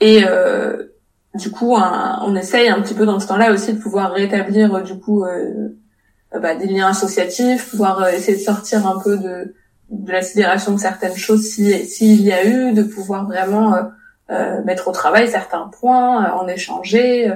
[0.00, 0.86] Et euh,
[1.34, 4.98] du coup, on essaye un petit peu dans ce temps-là aussi de pouvoir rétablir du
[4.98, 5.24] coup
[6.32, 9.54] bah, des liens associatifs, pouvoir essayer de sortir un peu de
[9.90, 13.76] de la sidération de certaines choses si s'il y a eu, de pouvoir vraiment
[14.30, 17.32] euh, mettre au travail certains points, euh, en échanger.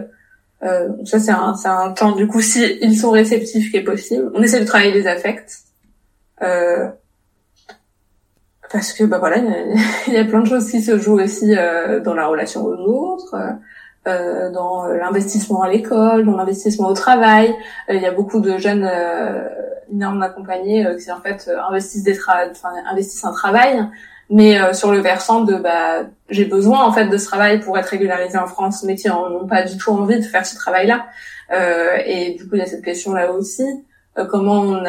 [0.62, 4.30] Euh, ça c'est un, un temps du coup si ils sont réceptifs qui est possible.
[4.34, 5.64] On essaie de travailler les affects.
[8.72, 9.38] parce que bah voilà,
[10.06, 11.54] il y, a, plein de choses qui se jouent aussi
[12.04, 13.34] dans la relation aux autres,
[14.06, 17.54] euh, dans l'investissement à l'école, dans l'investissement au travail.
[17.88, 19.48] Il y a beaucoup de jeunes euh,
[19.92, 23.86] énormes accompagnés qui en fait investissent des enfin, investissent un travail.
[24.30, 27.76] Mais euh, sur le versant de bah j'ai besoin en fait de ce travail pour
[27.76, 30.86] être régularisé en France mais qui n'ont pas du tout envie de faire ce travail
[30.86, 31.06] là
[31.52, 33.64] euh, et du coup il y a cette question là aussi.
[34.16, 34.82] Euh, comment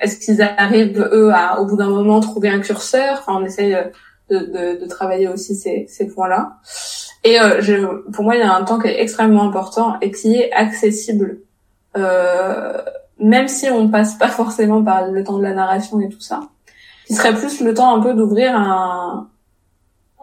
[0.00, 3.18] est-ce qu'ils arrivent eux à au bout d'un moment trouver un curseur?
[3.18, 3.76] Enfin on essaye
[4.30, 6.58] de, de, travailler aussi ces, ces points là
[7.24, 7.74] et euh, je,
[8.12, 11.38] pour moi il y a un temps qui est extrêmement important et qui est accessible.
[13.20, 16.42] Même si on passe pas forcément par le temps de la narration et tout ça
[17.08, 19.30] qui serait plus le temps un peu d'ouvrir un,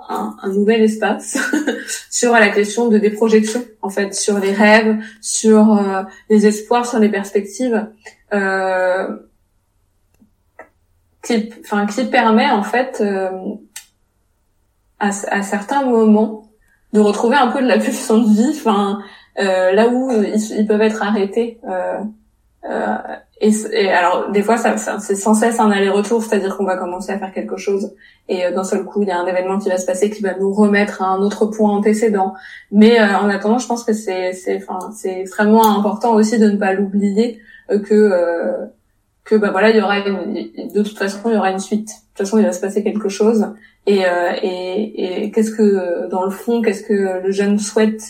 [0.08, 1.38] un, un, nouvel espace
[2.12, 6.86] sur la question de des projections en fait sur les rêves sur euh, les espoirs
[6.86, 7.88] sur les perspectives
[8.34, 9.18] euh,
[11.24, 13.32] qui enfin qui permet en fait euh,
[15.00, 16.50] à, à, certains moments
[16.94, 19.00] de retrouver un peu de la pulsion de vie enfin
[19.40, 22.00] euh, là où ils, ils, peuvent être arrêtés euh,
[23.42, 26.78] et, et, alors des fois ça, ça c'est sans cesse un aller-retour, c'est-à-dire qu'on va
[26.78, 27.94] commencer à faire quelque chose
[28.30, 30.24] et euh, d'un seul coup il y a un événement qui va se passer qui
[30.24, 32.34] va nous remettre à un autre point antécédent.
[32.72, 36.56] Mais euh, en attendant, je pense que c'est enfin c'est extrêmement important aussi de ne
[36.56, 38.66] pas l'oublier euh, que euh,
[39.26, 41.92] que bah voilà il y aura une, de toute façon il y aura une suite.
[42.15, 43.45] De toute façon il va se passer quelque chose
[43.86, 44.04] et
[44.41, 48.01] et, et qu'est-ce que dans le fond qu'est-ce que le jeune souhaite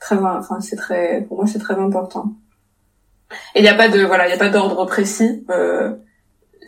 [0.00, 2.34] très enfin c'est très pour moi c'est très important.
[3.54, 5.44] Et il n'y a pas de voilà, il y a pas d'ordre précis.
[5.50, 5.94] Euh,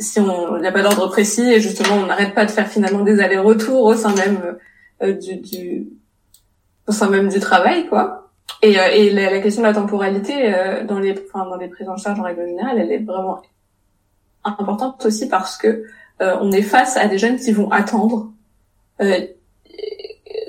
[0.00, 2.68] si on, il n'y a pas d'ordre précis et justement on n'arrête pas de faire
[2.68, 4.56] finalement des allers-retours au sein même
[5.02, 5.88] euh, du, du,
[6.86, 8.30] au sein même du travail quoi.
[8.62, 11.88] Et, euh, et la, question de la temporalité euh, dans les enfin, dans les prises
[11.88, 13.42] en charge en règle générale, elle est vraiment
[14.44, 15.84] importante aussi parce que
[16.20, 18.32] euh, on est face à des jeunes qui vont attendre.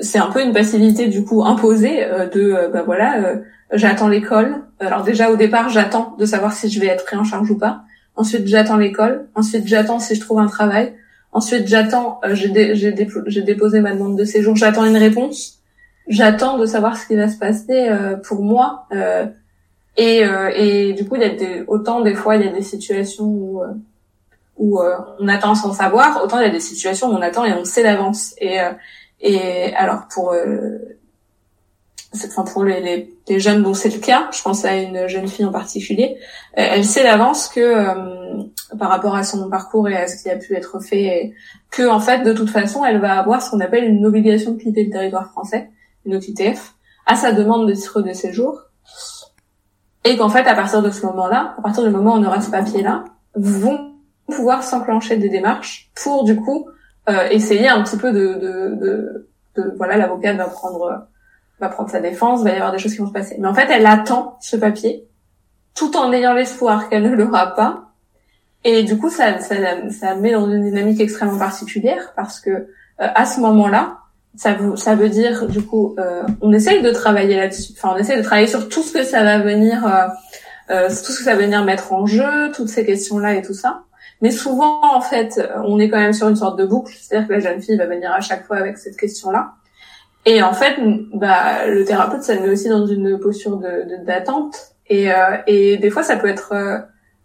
[0.01, 3.41] c'est un peu une passivité du coup imposée de bah voilà
[3.73, 4.63] j'attends l'école.
[4.79, 7.57] Alors déjà au départ, j'attends de savoir si je vais être pris en charge ou
[7.57, 7.83] pas.
[8.15, 9.27] Ensuite, j'attends l'école.
[9.35, 10.93] Ensuite, j'attends si je trouve un travail.
[11.31, 15.59] Ensuite, j'attends, euh, j'ai déposé ma demande de séjour, j'attends une réponse.
[16.07, 18.87] J'attends de savoir ce qui va se passer euh, pour moi.
[18.91, 19.27] Euh,
[19.95, 20.23] et,
[20.55, 23.25] et, du coup, il y a des, autant des fois, il y a des situations
[23.25, 23.61] où
[24.59, 24.79] où
[25.19, 27.65] on attend sans savoir, autant il y a des situations où on attend et on
[27.65, 28.35] sait d'avance.
[28.39, 28.59] Et
[29.21, 30.33] et alors pour
[32.13, 35.45] enfin pour les, les, jeunes dont c'est le cas, je pense à une jeune fille
[35.45, 36.17] en particulier,
[36.53, 38.07] elle sait d'avance que
[38.77, 41.33] par rapport à son parcours et à ce qui a pu être fait,
[41.71, 44.61] que en fait de toute façon elle va avoir ce qu'on appelle une obligation de
[44.61, 45.69] quitter le territoire français,
[46.05, 48.61] une OQTF, à sa demande de titre de séjour,
[50.03, 52.41] et qu'en fait à partir de ce moment-là, à partir du moment où on aura
[52.41, 53.88] ce papier-là, vont
[54.29, 56.67] pouvoir s'enclencher des démarches pour du coup
[57.09, 61.07] euh, essayer un petit peu de, de, de, de voilà l'avocat va prendre
[61.59, 63.35] va prendre sa défense, va y avoir des choses qui vont se passer.
[63.37, 65.05] Mais en fait, elle attend ce papier
[65.75, 67.89] tout en ayant l'espoir qu'elle ne l'aura pas
[68.63, 69.55] et du coup, ça, ça,
[69.89, 72.65] ça met dans une dynamique extrêmement particulière parce que euh,
[72.97, 73.99] à ce moment-là,
[74.35, 77.73] ça, veut, ça veut dire du coup, euh, on essaye de travailler là-dessus.
[77.77, 80.07] Enfin, on essaye de travailler sur tout ce que ça va venir, euh,
[80.71, 83.53] euh, tout ce que ça va venir mettre en jeu, toutes ces questions-là et tout
[83.53, 83.83] ça.
[84.21, 87.33] Mais souvent, en fait, on est quand même sur une sorte de boucle, c'est-à-dire que
[87.33, 89.53] la jeune fille va venir à chaque fois avec cette question-là.
[90.25, 90.75] Et en fait,
[91.13, 94.75] bah, le thérapeute, ça le met aussi dans une posture de d'attente.
[94.87, 96.53] et, euh, et des fois, ça peut être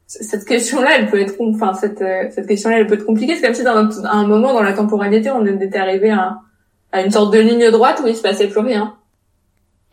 [0.07, 3.37] cette question-là, elle peut être, enfin cette euh, cette question-là, elle peut être compliquée.
[3.37, 6.41] C'est comme si dans un, à un moment dans la temporalité, on était arrivé à,
[6.93, 8.97] à une sorte de ligne droite où il se passait plus rien.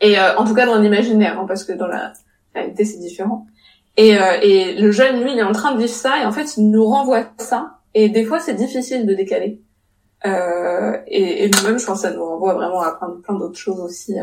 [0.01, 2.13] Et euh, en tout cas dans l'imaginaire, hein, parce que dans la
[2.53, 3.47] réalité c'est différent.
[3.97, 6.31] Et, euh, et le jeune, lui, il est en train de vivre ça, et en
[6.31, 7.79] fait, il nous renvoie ça.
[7.93, 9.61] Et des fois, c'est difficile de décaler.
[10.25, 13.79] Euh, et, et nous-mêmes, je pense ça nous renvoie vraiment à plein, plein d'autres choses
[13.79, 14.15] aussi.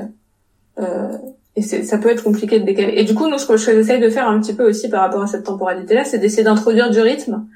[0.78, 1.18] Euh,
[1.56, 2.94] et ça peut être compliqué de décaler.
[2.96, 5.22] Et du coup, nous, ce que j'essaye de faire un petit peu aussi par rapport
[5.22, 7.46] à cette temporalité-là, c'est d'essayer d'introduire du rythme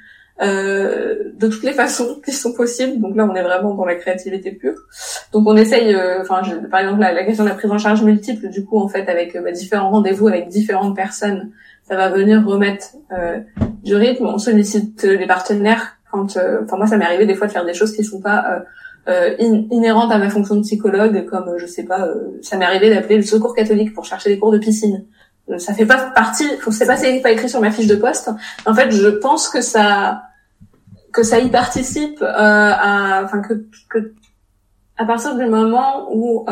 [0.40, 3.00] euh, de toutes les façons qui sont possibles.
[3.00, 4.74] Donc là, on est vraiment dans la créativité pure.
[5.32, 8.48] Donc on essaye, euh, enfin, par exemple, la, question de la prise en charge multiple,
[8.48, 11.52] du coup, en fait, avec bah, différents rendez-vous avec différentes personnes,
[11.92, 13.40] ça va venir remettre euh,
[13.84, 14.24] du rythme.
[14.24, 17.66] On sollicite les partenaires quand, euh, enfin moi, ça m'est arrivé des fois de faire
[17.66, 18.64] des choses qui sont pas
[19.08, 22.64] euh, euh, inhérente à ma fonction de psychologue, comme je sais pas, euh, ça m'est
[22.64, 25.04] arrivé d'appeler le secours catholique pour chercher des cours de piscine.
[25.50, 28.30] Euh, ça fait pas partie, sais pas c'est pas écrit sur ma fiche de poste.
[28.64, 30.22] En fait, je pense que ça
[31.12, 34.14] que ça y participe, euh, à, enfin que, que
[34.96, 36.46] à partir du moment où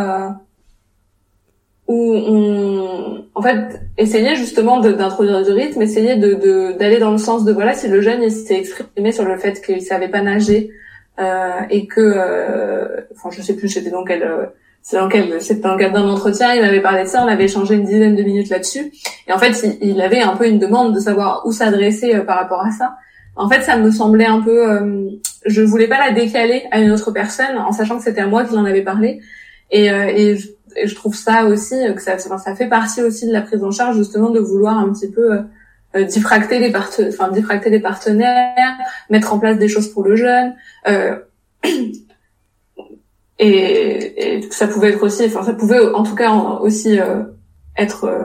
[1.90, 7.44] où on, en fait, essayer justement d'introduire du rythme, essayer de d'aller dans le sens
[7.44, 10.70] de voilà, si le jeune il s'est exprimé sur le fait qu'il savait pas nager,
[11.18, 14.46] euh, et que, euh, enfin, je sais plus, c'était dans quel euh,
[14.82, 17.28] c'est dans quel c'est dans le cadre d'un entretien, il m'avait parlé de ça, on
[17.28, 18.92] avait échangé une dizaine de minutes là-dessus,
[19.26, 22.64] et en fait, il, avait un peu une demande de savoir où s'adresser par rapport
[22.64, 22.94] à ça.
[23.34, 25.10] En fait, ça me semblait un peu, euh,
[25.44, 28.44] je voulais pas la décaler à une autre personne, en sachant que c'était à moi
[28.44, 29.20] qui en avait parlé,
[29.72, 33.32] et, et, je, et, je, trouve ça aussi que ça, ça fait partie aussi de
[33.32, 35.40] la prise en charge justement de vouloir un petit peu
[35.96, 36.72] euh, diffracter les
[37.08, 38.78] enfin diffracter les partenaires,
[39.08, 40.54] mettre en place des choses pour le jeune.
[40.86, 41.18] Euh,
[43.40, 47.24] et, et, ça pouvait être aussi, enfin ça pouvait en tout cas aussi euh,
[47.76, 48.22] être, euh,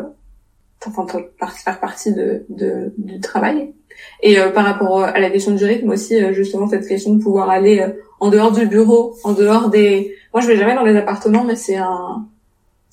[0.85, 1.07] enfin
[1.47, 3.73] faire partie de, de, du travail.
[4.21, 7.49] Et euh, par rapport à la question du rythme aussi, justement cette question de pouvoir
[7.49, 7.83] aller
[8.19, 10.15] en dehors du bureau, en dehors des.
[10.33, 12.27] Moi je vais jamais dans les appartements, mais c'est un,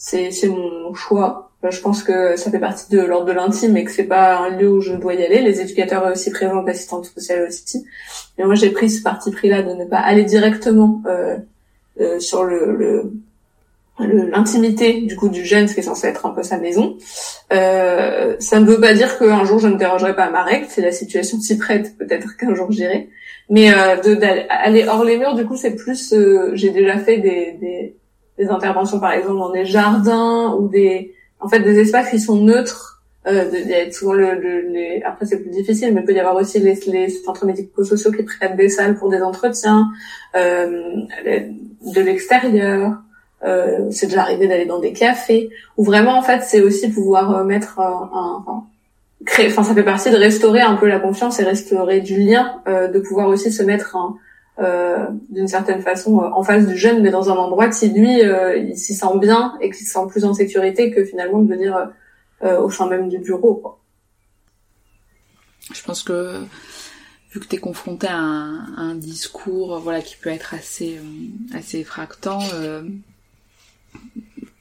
[0.02, 3.90] c'est mon choix je pense que ça fait partie de l'ordre de l'intime et que
[3.90, 5.40] c'est pas un lieu où je dois y aller.
[5.40, 7.86] Les éducateurs aussi présents, l'assistante sociale aussi.
[8.36, 11.36] Mais moi, j'ai pris ce parti pris-là de ne pas aller directement euh,
[12.00, 13.12] euh, sur le,
[14.00, 16.96] l'intimité du coup du jeune, ce qui est censé être un peu sa maison.
[17.52, 20.66] Euh, ça ne veut pas dire qu'un jour je ne dérangerai pas à ma règle.
[20.68, 23.08] Si la situation s'y prête, peut-être qu'un jour j'irai.
[23.50, 26.12] Mais euh, d'aller hors les murs, du coup, c'est plus.
[26.12, 27.94] Euh, j'ai déjà fait des, des,
[28.38, 32.36] des interventions, par exemple, dans des jardins ou des en fait des espaces qui sont
[32.36, 33.02] neutres.
[33.26, 34.34] Euh, il y a souvent le,
[34.72, 35.00] les...
[35.04, 38.24] après c'est plus difficile, mais il peut y avoir aussi les, les centres médico-sociaux qui
[38.24, 39.90] prêtent des salles pour des entretiens,
[40.34, 40.66] euh,
[41.24, 42.96] de l'extérieur.
[43.44, 47.36] Euh, c'est déjà arrivé d'aller dans des cafés où vraiment en fait c'est aussi pouvoir
[47.36, 48.64] euh, mettre un, un
[49.24, 52.60] créer, enfin ça fait partie de restaurer un peu la confiance et restaurer du lien,
[52.68, 54.16] euh, de pouvoir aussi se mettre un,
[54.58, 58.20] euh, d'une certaine façon euh, en face du jeune, mais dans un endroit qui lui
[58.20, 61.48] euh, il s'y sent bien et qui se sent plus en sécurité que finalement de
[61.48, 61.90] venir
[62.42, 63.54] au sein même du bureau.
[63.54, 63.78] Quoi.
[65.72, 66.40] Je pense que
[67.30, 71.00] vu que tu es confronté à un, discours voilà qui peut être assez
[71.54, 72.40] assez effractant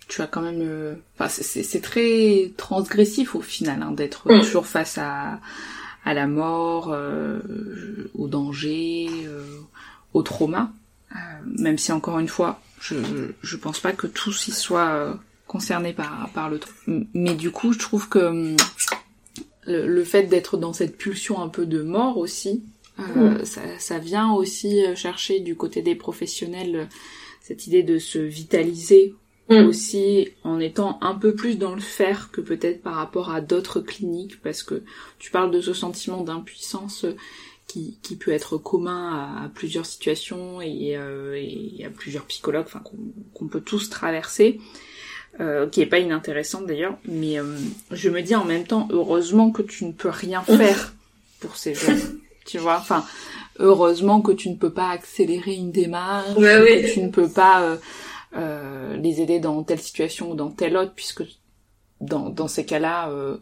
[0.08, 4.42] tu as quand même enfin c'est très transgressif au final hein, d'être mm.
[4.42, 5.39] toujours face à
[6.06, 6.96] à la mort
[8.14, 9.10] au danger
[10.14, 10.72] au trauma,
[11.12, 12.95] euh, même si encore une fois, je,
[13.41, 15.14] je pense pas que tous y soient euh,
[15.47, 17.05] concernés par, par le trauma.
[17.14, 18.57] Mais du coup, je trouve que hum,
[19.66, 22.64] le, fait d'être dans cette pulsion un peu de mort aussi,
[22.97, 23.45] Mm.
[23.45, 26.88] Ça, ça, vient aussi chercher du côté des professionnels
[27.41, 29.16] cette idée de se vitaliser
[29.51, 29.68] Mm.
[29.68, 33.82] aussi en étant un peu plus dans le faire que peut-être par rapport à d'autres
[33.82, 34.84] cliniques parce que
[35.20, 37.05] tu parles de ce sentiment d'impuissance
[37.72, 42.82] qui, qui, peut être commun à, plusieurs situations et, euh, et, à plusieurs psychologues enfin
[43.34, 44.59] qu'on peut tous traverser
[45.39, 46.97] euh, qui est pas inintéressante d'ailleurs.
[47.05, 47.55] Mais euh,
[47.91, 50.93] je me dis en même temps heureusement que tu ne peux rien faire
[51.39, 52.78] pour ces jeunes tu vois.
[52.78, 53.05] Enfin
[53.59, 57.78] heureusement que tu ne peux pas accélérer une démarche que tu ne peux pas
[58.36, 61.24] les aider dans telle situation ou dans telle autre, puisque
[62.01, 63.38] dans, dans ces cas-là, euh,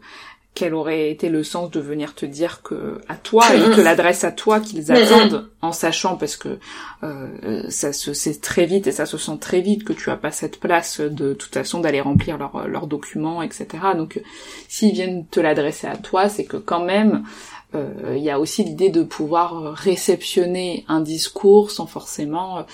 [0.54, 4.24] quel aurait été le sens de venir te dire que à toi et te l'adresse
[4.24, 6.58] à toi qu'ils attendent en sachant parce que
[7.02, 10.16] euh, ça se sait très vite et ça se sent très vite que tu as
[10.16, 12.36] pas cette place de toute façon d'aller remplir
[12.66, 14.20] leurs documents etc donc
[14.68, 17.24] s'ils viennent te l'adresser à toi c'est que quand même
[17.72, 22.66] il y a aussi l'idée de pouvoir réceptionner un discours sans forcément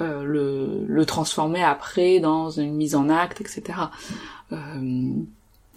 [0.00, 3.80] euh, le, le, transformer après dans une mise en acte, etc.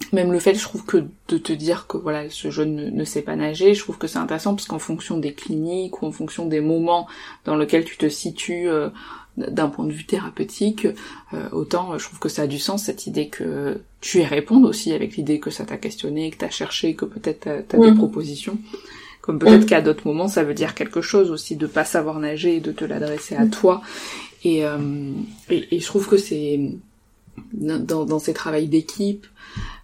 [0.04, 3.04] Euh, même le fait, je trouve que de te dire que voilà, ce jeune ne,
[3.04, 6.12] sait pas nager, je trouve que c'est intéressant parce qu'en fonction des cliniques ou en
[6.12, 7.06] fonction des moments
[7.44, 8.88] dans lesquels tu te situes euh,
[9.36, 10.86] d'un point de vue thérapeutique,
[11.32, 14.66] euh, autant je trouve que ça a du sens cette idée que tu y répondes
[14.66, 17.94] aussi avec l'idée que ça t'a questionné, que t'as cherché, que peut-être t'as, as des
[17.94, 18.58] propositions.
[19.22, 22.56] Comme peut-être qu'à d'autres moments, ça veut dire quelque chose aussi de pas savoir nager
[22.56, 23.80] et de te l'adresser à toi.
[24.44, 25.12] Et, euh,
[25.48, 26.60] et, je trouve que c'est
[27.52, 29.28] dans, dans ces travails d'équipe, euh,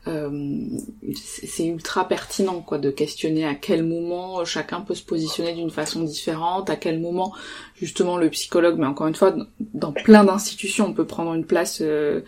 [0.06, 6.02] c'est ultra pertinent quoi de questionner à quel moment chacun peut se positionner d'une façon
[6.02, 7.34] différente, à quel moment
[7.76, 9.34] justement le psychologue, mais encore une fois
[9.74, 12.22] dans plein d'institutions on peut prendre une place euh,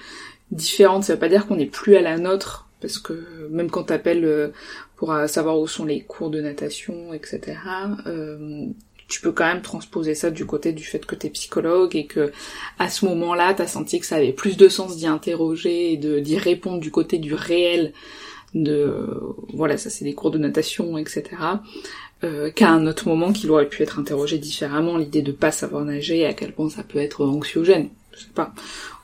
[0.51, 1.05] différente.
[1.05, 4.25] Ça veut pas dire qu'on n'est plus à la nôtre parce que même quand t'appelles
[4.25, 4.49] euh,
[4.97, 7.59] pour euh, savoir où sont les cours de natation, etc.,
[8.07, 8.67] euh,
[9.11, 12.33] tu peux quand même transposer ça du côté du fait que t'es psychologue et que
[12.79, 16.21] à ce moment-là, t'as senti que ça avait plus de sens d'y interroger et de
[16.21, 17.93] d'y répondre du côté du réel
[18.55, 18.93] de
[19.53, 21.25] voilà ça c'est des cours de natation etc
[22.25, 25.85] euh, qu'à un autre moment qu'il aurait pu être interrogé différemment l'idée de pas savoir
[25.85, 28.53] nager à quel point ça peut être anxiogène je sais pas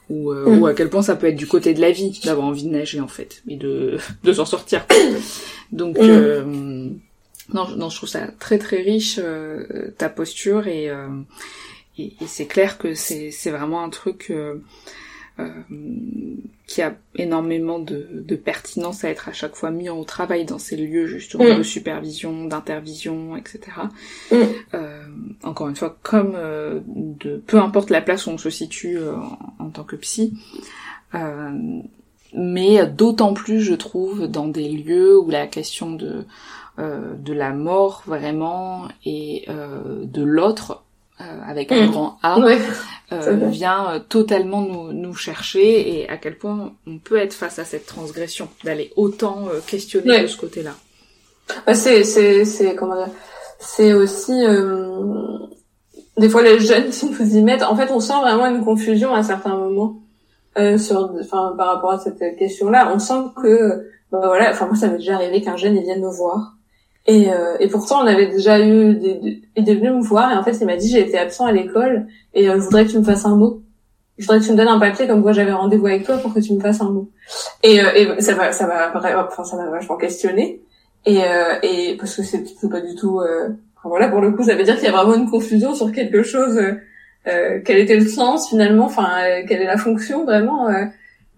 [0.09, 0.59] ou, euh, mm.
[0.59, 2.70] ou à quel point ça peut être du côté de la vie d'avoir envie de
[2.70, 4.84] nager en fait et de de s'en sortir
[5.70, 6.02] donc mm.
[6.02, 6.88] euh,
[7.53, 10.90] non non je trouve ça très très riche euh, ta posture et
[11.99, 14.32] et, et c'est clair que c'est c'est vraiment un truc
[15.38, 15.53] euh,
[16.66, 20.59] qui a énormément de, de, pertinence à être à chaque fois mis en travail dans
[20.59, 21.59] ces lieux justement mm.
[21.59, 23.61] de supervision, d'intervision, etc.
[24.32, 24.36] Mm.
[24.74, 25.03] Euh,
[25.42, 29.14] encore une fois, comme euh, de peu importe la place où on se situe euh,
[29.59, 30.32] en, tant que psy,
[32.34, 36.24] mais d'autant plus je trouve dans des lieux où la question de
[36.79, 40.85] de la mort vraiment et de l'autre
[41.18, 41.91] euh, avec un mm.
[41.93, 42.39] grand A,
[43.12, 47.59] euh, vient euh, totalement nous, nous chercher et à quel point on peut être face
[47.59, 50.72] à cette transgression, d'aller autant questionner de ce côté-là.
[51.66, 53.09] Bah, c'est c'est c'est comment dire,
[53.59, 54.45] c'est aussi
[56.18, 57.62] des fois les jeunes qui nous y mettent.
[57.62, 60.03] En fait, on sent vraiment une confusion à certains moments
[60.77, 62.93] sur, enfin par rapport à cette question-là.
[62.95, 66.03] On sent que bah, voilà, enfin moi ça m'est déjà arrivé qu'un jeune il vienne
[66.03, 66.55] me voir
[67.07, 70.36] et, euh, et pourtant, on avait déjà eu des, il est venu me voir et
[70.36, 72.90] en fait, il m'a dit j'ai été absent à l'école et euh, je voudrais que
[72.90, 73.62] tu me fasses un mot.
[74.18, 76.34] Je voudrais que tu me donnes un papier comme quoi j'avais rendez-vous avec toi pour
[76.34, 77.11] que tu me fasses un mot.
[77.62, 78.92] Et, euh, et ça va, ça va,
[79.26, 80.62] enfin ça m'a vachement questionné.
[81.04, 83.20] Et, euh, et parce que c'est pas du tout.
[83.20, 85.92] Enfin, voilà, pour le coup, ça veut dire qu'il y a vraiment une confusion sur
[85.92, 86.59] quelque chose.
[87.24, 89.09] quel était le sens finalement Enfin,
[89.46, 90.68] quelle est la fonction vraiment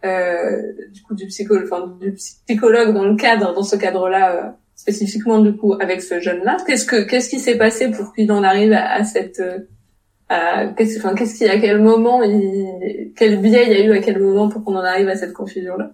[0.02, 5.56] du coup du psychologue, enfin du psychologue dans le cadre, dans ce cadre-là spécifiquement du
[5.56, 6.56] coup avec ce jeune-là.
[6.64, 9.58] Qu'est-ce que qu'est-ce qui s'est passé pour qu'il en arrive à, cette euh,
[10.28, 13.92] à, qu'est-ce enfin qu'est-ce qui à quel moment il, quel biais il y a eu
[13.92, 15.90] à quel moment pour qu'on en arrive à cette confusion-là?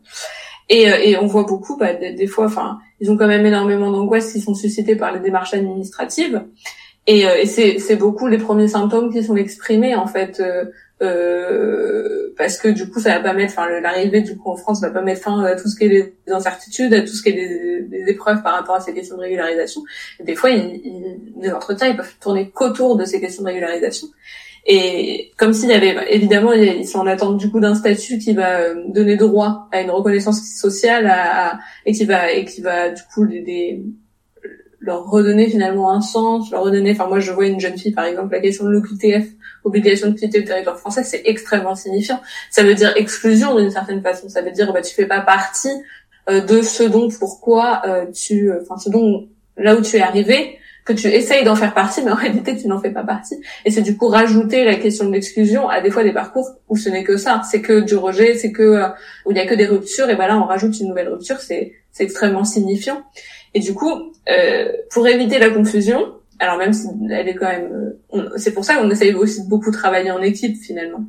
[0.68, 3.91] Et, euh, et on voit beaucoup bah, des, fois, enfin, ils ont quand même énormément
[3.91, 6.43] d'angoisse qui sont suscitées par les démarches administratives.
[7.07, 10.43] Et, euh, et c'est beaucoup les premiers symptômes qui sont exprimés en fait
[11.05, 14.81] euh, parce que du coup ça va pas mettre, enfin l'arrivée du coup en France
[14.81, 17.31] va pas mettre fin à tout ce qui est des incertitudes, à tout ce qui
[17.31, 19.83] est des, épreuves par rapport à ces questions de régularisation.
[20.23, 24.09] des fois, les entretiens ils peuvent tourner qu'autour de ces questions de régularisation.
[24.67, 28.33] Et comme s'il y avait, évidemment, ils sont en attente du coup d'un statut qui
[28.33, 32.89] va euh, donner droit à une reconnaissance sociale, à, et qui va et qui va
[32.89, 33.83] du coup des,
[34.85, 36.93] leur redonner finalement un sens, leur redonner.
[36.93, 39.29] Enfin, moi, je vois une jeune fille, par exemple, la question de l'OQTF,
[39.65, 42.21] obligation de quitter le territoire français, c'est extrêmement signifiant.
[42.51, 44.29] Ça veut dire exclusion d'une certaine façon.
[44.29, 45.73] Ça veut dire bah tu fais pas partie
[46.29, 50.01] euh, de ce dont pourquoi euh, tu, euh, enfin ce dont là où tu es
[50.01, 53.41] arrivé, que tu essayes d'en faire partie, mais en réalité tu n'en fais pas partie.
[53.65, 56.77] Et c'est du coup rajouter la question de l'exclusion à des fois des parcours où
[56.77, 58.89] ce n'est que ça, c'est que du rejet, c'est que euh,
[59.25, 61.39] où il y a que des ruptures, et ben là on rajoute une nouvelle rupture,
[61.39, 63.03] c'est c'est extrêmement signifiant.
[63.55, 67.97] Et du coup, euh, pour éviter la confusion, alors même si elle est quand même,
[68.14, 71.05] euh, c'est pour ça qu'on essaye aussi de beaucoup travailler en équipe finalement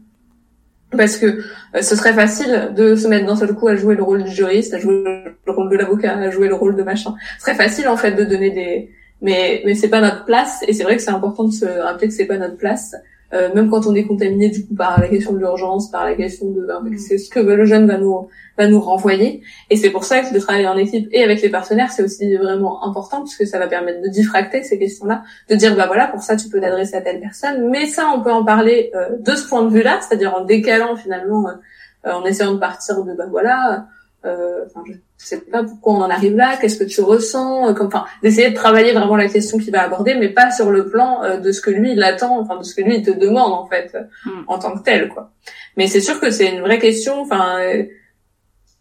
[0.95, 4.03] parce que euh, ce serait facile de se mettre d'un seul coup à jouer le
[4.03, 5.03] rôle du juriste, à jouer
[5.45, 7.15] le rôle de l'avocat, à jouer le rôle de machin.
[7.37, 10.73] Ce serait facile en fait de donner des mais mais c'est pas notre place et
[10.73, 12.95] c'est vrai que c'est important de se rappeler que c'est pas notre place
[13.33, 16.13] euh, même quand on est contaminé du coup par la question de l'urgence, par la
[16.15, 16.97] question de ben, mm.
[16.97, 19.41] c'est ce que le jeune va nous va nous renvoyer.
[19.69, 22.35] Et c'est pour ça que de travailler en équipe et avec les partenaires, c'est aussi
[22.35, 26.07] vraiment important parce que ça va permettre de diffracter ces questions-là, de dire bah voilà
[26.07, 29.17] pour ça tu peux t'adresser à telle personne, mais ça on peut en parler euh,
[29.19, 33.13] de ce point de vue-là, c'est-à-dire en décalant finalement, euh, en essayant de partir de
[33.13, 33.87] bah voilà
[34.25, 37.73] euh, enfin, je sais pas pourquoi on en arrive là, qu'est-ce que tu ressens, euh,
[37.73, 40.89] comme, enfin, d'essayer de travailler vraiment la question qu'il va aborder, mais pas sur le
[40.89, 43.11] plan euh, de ce que lui il attend, enfin de ce que lui il te
[43.11, 43.95] demande en fait
[44.25, 44.43] hmm.
[44.47, 45.31] en tant que tel, quoi.
[45.77, 47.59] Mais c'est sûr que c'est une vraie question, enfin.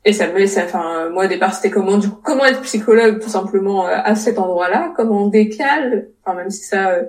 [0.05, 3.21] et ça me, ça, enfin, moi au départ c'était comment, du coup, comment être psychologue
[3.21, 7.01] tout simplement à cet endroit-là, comment on décale, enfin même si ça,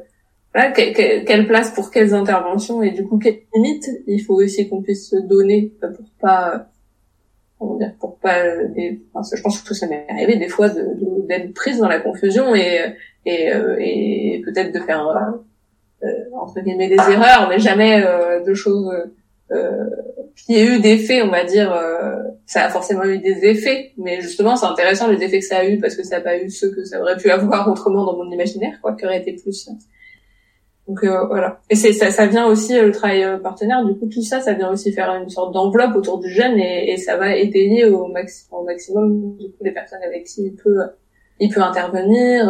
[0.54, 4.82] voilà, quelle place pour quelles interventions et du coup quelles limites il faut aussi qu'on
[4.82, 6.70] puisse se donner pour pas
[7.80, 8.44] dire, pour pas
[8.76, 12.00] des, enfin, je pense que ça m'est arrivé des fois d'être de, prise dans la
[12.00, 12.96] confusion et
[13.26, 15.02] et, euh, et peut-être de faire
[16.04, 18.94] euh, entre guillemets des erreurs mais jamais euh, de choses
[19.52, 19.90] euh,
[20.36, 21.74] qui aient eu des effets on va dire
[22.46, 25.66] ça a forcément eu des effets mais justement c'est intéressant les effets que ça a
[25.66, 28.18] eu parce que ça n'a pas eu ceux que ça aurait pu avoir autrement dans
[28.18, 29.70] mon imaginaire quoi qui aurait été plus
[30.88, 31.60] donc euh, voilà.
[31.70, 33.84] Et c'est ça, ça vient aussi euh, le travail euh, partenaire.
[33.84, 36.92] Du coup, tout ça, ça vient aussi faire une sorte d'enveloppe autour du jeune et,
[36.92, 40.56] et ça va étayer au, maxi au maximum du coup les personnes avec qui il
[40.56, 40.78] peut
[41.40, 42.50] il peut intervenir,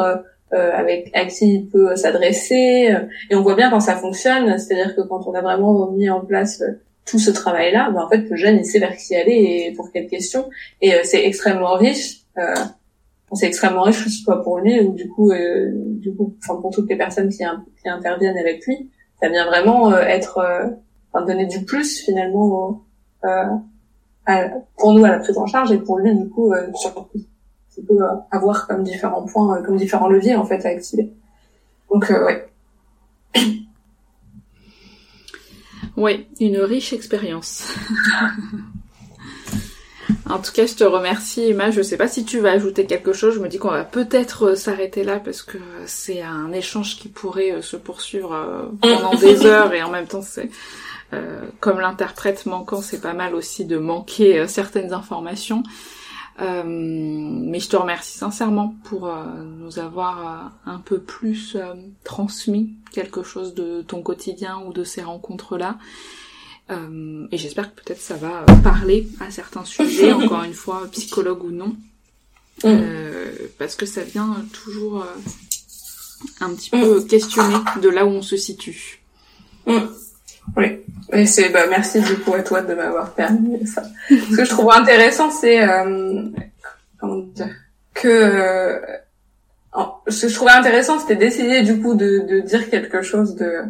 [0.53, 2.93] euh, avec à qui il peut s'adresser.
[3.29, 6.21] Et on voit bien quand ça fonctionne, c'est-à-dire que quand on a vraiment mis en
[6.21, 6.61] place
[7.05, 9.91] tout ce travail-là, ben en fait le jeune il sait vers qui aller et pour
[9.91, 10.49] quelles questions.
[10.81, 12.25] Et c'est extrêmement riche.
[12.37, 12.53] Euh,
[13.33, 14.79] c'est extrêmement riche soit pour lui.
[14.79, 18.65] Ou du coup euh, du coup enfin pour toutes les personnes qui, qui interviennent avec
[18.65, 20.67] lui ça vient vraiment euh, être euh,
[21.11, 22.81] enfin donner du plus finalement
[24.77, 27.07] pour nous à la prise en charge et pour lui du coup surtout
[27.77, 27.99] il peut
[28.31, 31.11] avoir comme différents points comme différents leviers en fait à activer.
[31.91, 32.47] Donc ouais.
[35.97, 37.73] Oui une riche expérience
[40.27, 41.69] En tout cas, je te remercie, Emma.
[41.69, 43.35] Je sais pas si tu vas ajouter quelque chose.
[43.35, 47.09] Je me dis qu'on va peut-être euh, s'arrêter là parce que c'est un échange qui
[47.09, 50.49] pourrait euh, se poursuivre euh, pendant des heures et en même temps, c'est
[51.61, 55.63] comme l'interprète manquant, c'est pas mal aussi de manquer certaines informations.
[56.37, 59.09] mais je te remercie sincèrement pour
[59.45, 61.55] nous avoir un peu plus
[62.03, 65.77] transmis quelque chose de ton quotidien ou de ces rencontres-là.
[66.71, 71.43] Euh, et j'espère que peut-être ça va parler à certains sujets, encore une fois, psychologue
[71.43, 71.75] ou non.
[72.63, 72.67] Mm.
[72.67, 78.21] Euh, parce que ça vient toujours euh, un petit peu questionner de là où on
[78.21, 79.01] se situe.
[79.67, 79.79] Mm.
[80.57, 80.79] Oui,
[81.11, 83.83] et c'est bah merci du coup à toi de m'avoir permis ça.
[84.09, 86.23] Ce que je trouve intéressant, c'est euh,
[86.99, 87.49] comment dire
[87.93, 88.79] que
[90.07, 93.63] ce que je trouvais intéressant, c'était d'essayer du coup de, de dire quelque chose de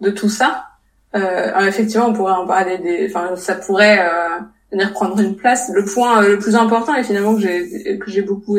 [0.00, 0.68] de tout ça,
[1.14, 4.38] euh, effectivement, on pourrait en parler des, enfin, ça pourrait euh,
[4.70, 5.70] venir prendre une place.
[5.74, 8.58] Le point euh, le plus important et finalement que j'ai que j'ai beaucoup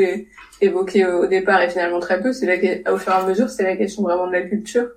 [0.61, 3.63] évoqué au départ et finalement très peu, c'est la, au fur et à mesure, c'est
[3.63, 4.87] la question vraiment de la culture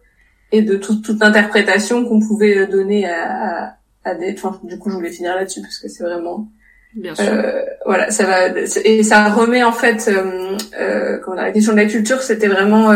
[0.53, 4.35] et de toute toute interprétation qu'on pouvait donner à, à, des.
[4.35, 6.49] Enfin, du coup, je voulais finir là-dessus parce que c'est vraiment.
[6.95, 7.27] Bien sûr.
[7.29, 8.49] Euh, voilà, ça va
[8.85, 12.95] et ça remet en fait, euh, euh, comment la question de la culture, c'était vraiment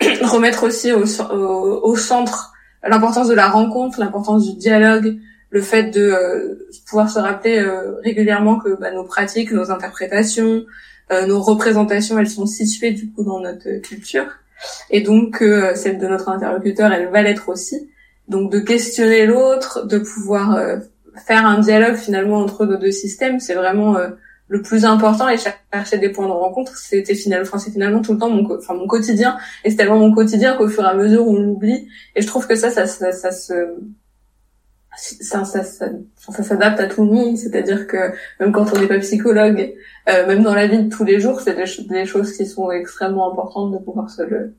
[0.22, 2.52] remettre aussi au, au, au centre
[2.84, 5.18] l'importance de la rencontre, l'importance du dialogue,
[5.50, 10.64] le fait de euh, pouvoir se rappeler euh, régulièrement que bah, nos pratiques, nos interprétations,
[11.12, 14.26] euh, nos représentations, elles sont situées du coup dans notre culture,
[14.90, 17.90] et donc celle de notre interlocuteur, elle va l'être aussi.
[18.28, 20.58] Donc de questionner l'autre, de pouvoir
[21.26, 23.96] faire un dialogue finalement entre nos deux systèmes, c'est vraiment
[24.48, 28.12] le plus important et chercher des points de rencontre, c'était finalement, enfin, c'est finalement tout
[28.12, 29.36] le temps mon, enfin, mon quotidien.
[29.64, 31.88] Et c'est tellement mon quotidien qu'au fur et à mesure, on l'oublie.
[32.14, 33.52] Et je trouve que ça, ça, ça, ça se,
[34.96, 37.36] ça, ça, ça, s'adapte à tout le monde.
[37.36, 39.74] C'est-à-dire que même quand on n'est pas psychologue,
[40.08, 42.70] euh, même dans la vie de tous les jours, c'est des, des, choses qui sont
[42.70, 44.54] extrêmement importantes de pouvoir se le,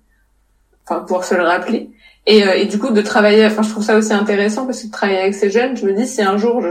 [0.88, 1.90] enfin pouvoir se le rappeler.
[2.26, 4.92] Et, et, du coup de travailler, enfin je trouve ça aussi intéressant parce que de
[4.92, 6.62] travailler avec ces jeunes, je me dis si un jour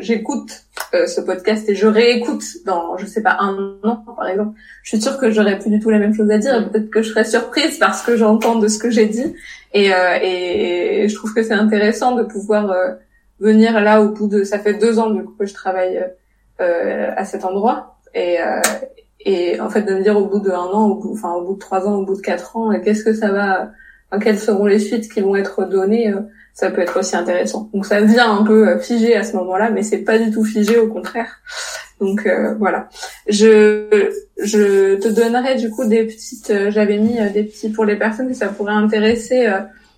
[0.00, 4.88] j'écoute ce podcast et je réécoute dans je sais pas un an par exemple, je
[4.88, 6.68] suis sûre que j'aurais plus du tout la même chose à dire.
[6.68, 9.36] Peut-être que je serais surprise parce que j'entends de ce que j'ai dit.
[9.72, 12.74] Et, et, je trouve que c'est intéressant de pouvoir
[13.40, 16.04] venir là au bout de ça fait deux ans du coup que je travaille
[16.60, 18.60] euh, à cet endroit et euh,
[19.24, 21.54] et en fait de me dire au bout d'un an au bout enfin au bout
[21.54, 23.70] de trois ans au bout de quatre ans qu'est-ce que ça va
[24.10, 26.20] enfin, quelles seront les suites qui vont être données euh,
[26.52, 27.68] ça peut être aussi intéressant.
[27.74, 30.78] Donc ça vient un peu figé à ce moment-là mais c'est pas du tout figé
[30.78, 31.40] au contraire.
[32.00, 32.28] Donc
[32.60, 32.88] voilà.
[33.28, 38.28] Je je te donnerai du coup des petites j'avais mis des petits pour les personnes
[38.28, 39.48] que ça pourrait intéresser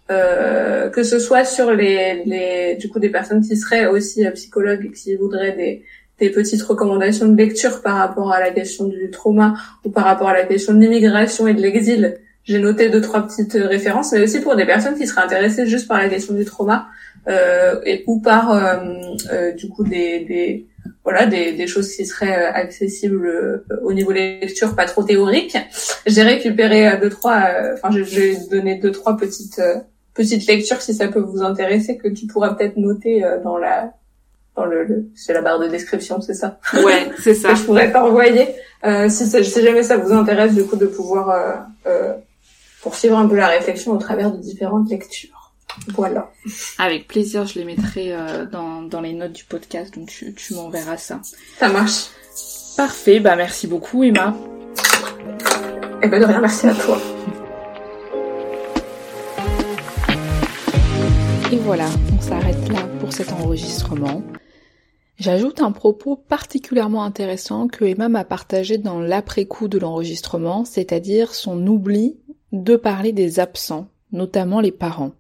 [0.08, 4.30] euh, que ce soit sur les, les, du coup des personnes qui seraient aussi euh,
[4.30, 5.82] psychologues et qui voudraient des,
[6.18, 9.54] des petites recommandations de lecture par rapport à la question du trauma
[9.84, 12.18] ou par rapport à la question de l'immigration et de l'exil.
[12.44, 15.88] J'ai noté deux trois petites références, mais aussi pour des personnes qui seraient intéressées juste
[15.88, 16.86] par la question du trauma
[17.28, 18.76] euh, et ou par euh,
[19.32, 20.66] euh, du coup des, des
[21.02, 25.56] voilà des, des, choses qui seraient accessibles au niveau des lectures pas trop théoriques.
[26.06, 27.42] J'ai récupéré deux trois,
[27.74, 29.60] enfin j'ai donné deux trois petites
[30.16, 33.92] petite lecture si ça peut vous intéresser que tu pourras peut-être noter euh, dans la
[34.56, 37.54] dans le, c'est la barre de description, c'est ça Ouais, c'est ça.
[37.54, 38.48] je pourrais t'envoyer
[38.84, 41.52] euh, si, si jamais ça vous intéresse du coup de pouvoir euh,
[41.86, 42.14] euh,
[42.82, 45.52] poursuivre un peu la réflexion au travers de différentes lectures.
[45.94, 46.30] Voilà.
[46.78, 50.54] Avec plaisir, je les mettrai euh, dans, dans les notes du podcast, donc tu, tu
[50.54, 51.20] m'enverras ça.
[51.58, 52.06] Ça marche.
[52.76, 54.34] Parfait, bah merci beaucoup Emma.
[56.02, 56.98] Eh ben de rien, merci à toi.
[61.52, 61.86] Et voilà,
[62.16, 64.22] on s'arrête là pour cet enregistrement.
[65.18, 71.66] J'ajoute un propos particulièrement intéressant que Emma m'a partagé dans l'après-coup de l'enregistrement, c'est-à-dire son
[71.66, 72.18] oubli
[72.52, 75.12] de parler des absents, notamment les parents.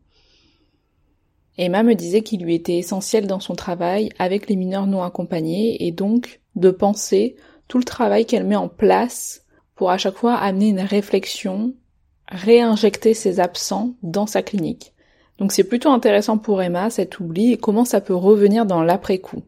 [1.56, 5.86] Emma me disait qu'il lui était essentiel dans son travail avec les mineurs non accompagnés
[5.86, 7.36] et donc de penser
[7.66, 11.74] tout le travail qu'elle met en place pour à chaque fois amener une réflexion,
[12.28, 14.92] réinjecter ses absents dans sa clinique.
[15.38, 19.42] Donc c'est plutôt intéressant pour Emma cet oubli et comment ça peut revenir dans l'après-coup.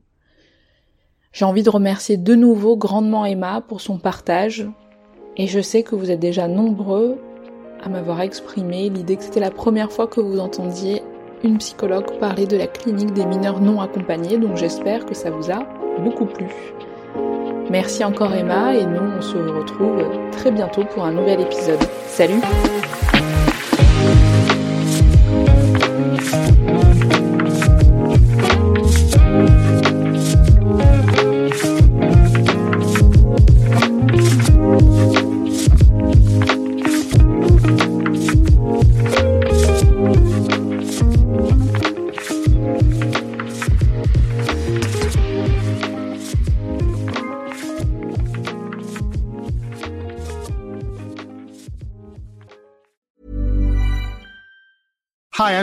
[1.33, 4.67] J'ai envie de remercier de nouveau grandement Emma pour son partage
[5.37, 7.19] et je sais que vous êtes déjà nombreux
[7.83, 11.03] à m'avoir exprimé l'idée que c'était la première fois que vous entendiez
[11.45, 15.51] une psychologue parler de la clinique des mineurs non accompagnés, donc j'espère que ça vous
[15.51, 15.61] a
[16.03, 16.47] beaucoup plu.
[17.71, 20.03] Merci encore Emma et nous on se retrouve
[20.33, 21.79] très bientôt pour un nouvel épisode.
[22.07, 22.41] Salut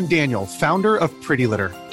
[0.07, 1.71] Daniel, founder of Pretty Litter.